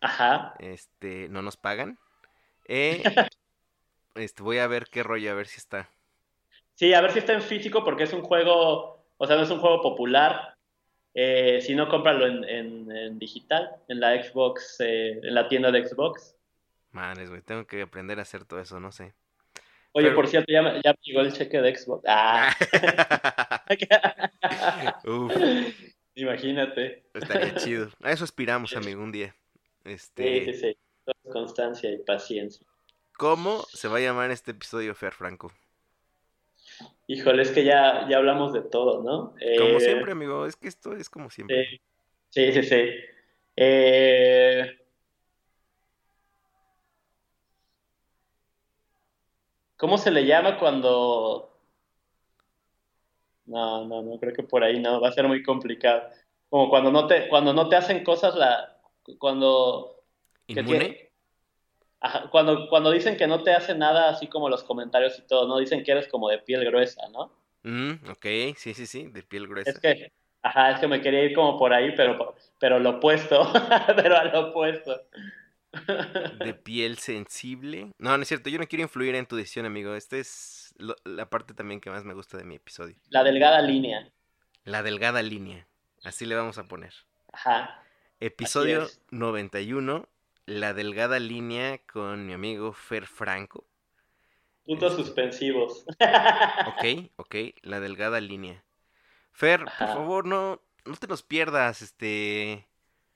[0.00, 0.54] Ajá.
[0.58, 1.98] Este, no nos pagan.
[2.66, 3.02] Eh,
[4.14, 5.90] este, voy a ver qué rollo, a ver si está.
[6.74, 9.04] Sí, a ver si está en físico, porque es un juego.
[9.18, 10.56] O sea, no es un juego popular.
[11.12, 16.34] Eh, si no, cómpralo en, digital, en la Xbox, eh, en la tienda de Xbox.
[16.90, 19.14] Madres, güey, tengo que aprender a hacer todo eso, no sé.
[19.96, 22.02] Oye, por cierto, ya me, llegó el cheque de Xbox.
[22.08, 22.52] Ah.
[26.16, 27.04] Imagínate.
[27.14, 27.90] Estaría chido.
[28.02, 29.36] A eso aspiramos, amigo, un día.
[29.84, 30.46] Este...
[30.46, 30.76] Sí, sí, sí.
[31.30, 32.66] Constancia y paciencia.
[33.16, 35.52] ¿Cómo se va a llamar este episodio, Fer Franco?
[37.06, 39.30] Híjole, es que ya, ya hablamos de todo, ¿no?
[39.58, 41.80] Como eh, siempre, amigo, es que esto es como siempre.
[42.30, 42.90] Sí, sí, sí.
[43.54, 44.83] Eh...
[49.84, 51.54] ¿Cómo se le llama cuando...
[53.44, 56.08] No, no, no, creo que por ahí no, va a ser muy complicado.
[56.48, 58.78] Como cuando no te, cuando no te hacen cosas, la,
[59.18, 60.02] cuando...
[60.46, 61.10] ¿Inmune?
[62.30, 65.58] cuando, cuando dicen que no te hacen nada, así como los comentarios y todo, ¿no?
[65.58, 67.30] Dicen que eres como de piel gruesa, ¿no?
[67.64, 69.68] Mm, ok, sí, sí, sí, de piel gruesa.
[69.68, 73.52] Es que, ajá, es que me quería ir como por ahí, pero, pero lo opuesto,
[73.96, 74.98] pero a lo opuesto
[76.38, 77.92] de piel sensible.
[77.98, 79.94] No, no es cierto, yo no quiero influir en tu decisión, amigo.
[79.94, 80.74] Esta es
[81.04, 82.96] la parte también que más me gusta de mi episodio.
[83.08, 84.10] La delgada línea.
[84.64, 85.66] La delgada línea.
[86.02, 86.92] Así le vamos a poner.
[87.32, 87.82] Ajá.
[88.20, 90.08] Episodio 91,
[90.46, 93.66] La delgada línea con mi amigo Fer Franco.
[94.64, 95.84] Puntos este suspensivos.
[96.66, 98.64] Ok, ok, la delgada línea.
[99.32, 102.66] Fer, por favor, no, no te los pierdas, este...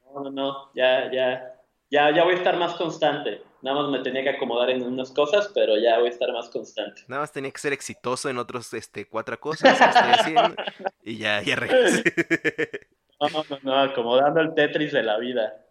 [0.04, 1.57] No, no, no, ya, ya,
[1.90, 3.42] ya, ya voy a estar más constante.
[3.62, 6.48] Nada más me tenía que acomodar en unas cosas, pero ya voy a estar más
[6.48, 7.02] constante.
[7.08, 10.54] Nada más tenía que ser exitoso en otros este, cuatro cosas que estoy haciendo
[11.02, 12.04] y ya, ya regresé.
[13.20, 15.66] No, no, no, acomodando el Tetris de la vida.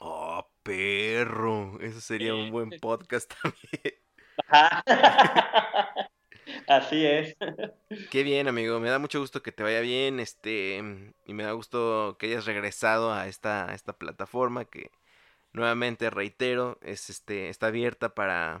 [0.00, 1.80] Oh, perro.
[1.80, 3.94] Eso sería un buen podcast también.
[6.68, 7.36] Así es.
[8.10, 8.78] Qué bien, amigo.
[8.78, 10.80] Me da mucho gusto que te vaya bien, este,
[11.24, 14.92] y me da gusto que hayas regresado a esta, a esta plataforma que
[15.56, 18.60] nuevamente reitero, es este, está abierta para,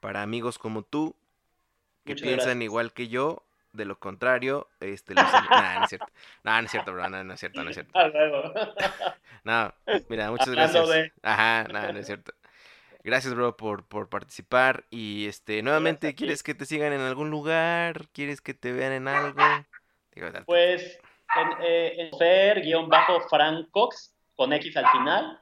[0.00, 1.14] para amigos como tú,
[2.04, 3.42] que piensan igual que yo.
[3.72, 5.22] De lo contrario, este, los...
[5.50, 6.06] no es cierto.
[6.44, 7.10] No, no es cierto, bro.
[7.10, 7.92] No, no es cierto, no es cierto.
[9.44, 9.72] No,
[10.08, 11.12] mira, muchas gracias.
[11.22, 12.32] Ajá, no, no es cierto.
[13.04, 14.86] Gracias, bro, por, por participar.
[14.90, 18.08] Y este, nuevamente, ¿quieres que te sigan en algún lugar?
[18.12, 19.40] ¿Quieres que te vean en algo?
[20.46, 20.98] pues
[21.36, 25.40] en, eh, en Fer-Francox, con X al final.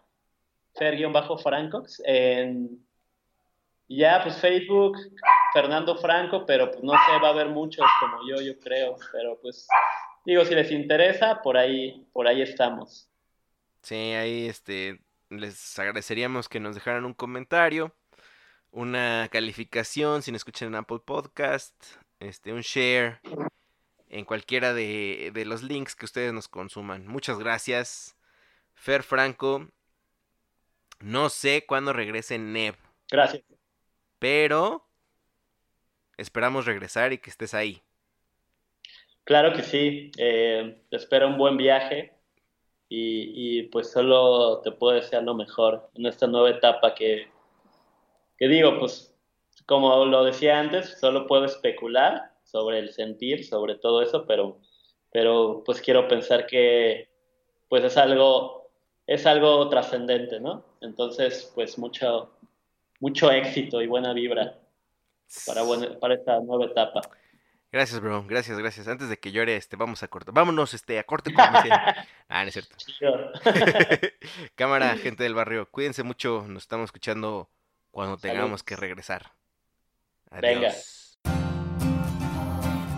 [0.74, 2.02] Fer-Francox.
[2.04, 2.84] En,
[3.88, 4.96] ya, pues Facebook,
[5.52, 8.96] Fernando Franco, pero pues no sé, va a haber muchos como yo, yo creo.
[9.12, 9.66] Pero pues,
[10.24, 13.08] digo, si les interesa, por ahí, por ahí estamos.
[13.82, 17.94] Sí, ahí este, les agradeceríamos que nos dejaran un comentario,
[18.70, 21.74] una calificación si nos escuchan en Apple Podcast,
[22.20, 23.20] este, un share
[24.08, 27.06] en cualquiera de, de los links que ustedes nos consuman.
[27.06, 28.16] Muchas gracias.
[28.74, 29.68] Fer Franco.
[31.00, 32.76] No sé cuándo regrese Neb.
[33.10, 33.42] Gracias.
[34.18, 34.86] Pero
[36.16, 37.82] esperamos regresar y que estés ahí.
[39.24, 40.10] Claro que sí.
[40.18, 42.14] Eh, espero un buen viaje
[42.88, 47.28] y, pues solo te puedo desear lo mejor en esta nueva etapa que,
[48.38, 49.14] que digo, pues
[49.66, 54.60] como lo decía antes, solo puedo especular sobre el sentir, sobre todo eso, pero,
[55.10, 57.08] pero pues quiero pensar que
[57.68, 58.63] pues es algo,
[59.06, 60.64] es algo trascendente, ¿no?
[60.80, 62.32] Entonces, pues mucho,
[63.00, 64.58] mucho éxito y buena vibra
[65.46, 65.62] para,
[65.98, 67.02] para esta nueva etapa.
[67.74, 68.24] Gracias, bro.
[68.24, 68.86] Gracias, gracias.
[68.86, 70.32] Antes de que llore, este, vamos a cortar.
[70.32, 72.06] Vámonos, este, a corte comercial.
[72.28, 72.76] ah, no es cierto.
[74.54, 76.44] Cámara, gente del barrio, cuídense mucho.
[76.46, 77.50] Nos estamos escuchando
[77.90, 79.32] cuando tengamos que regresar.
[80.30, 81.03] Adiós.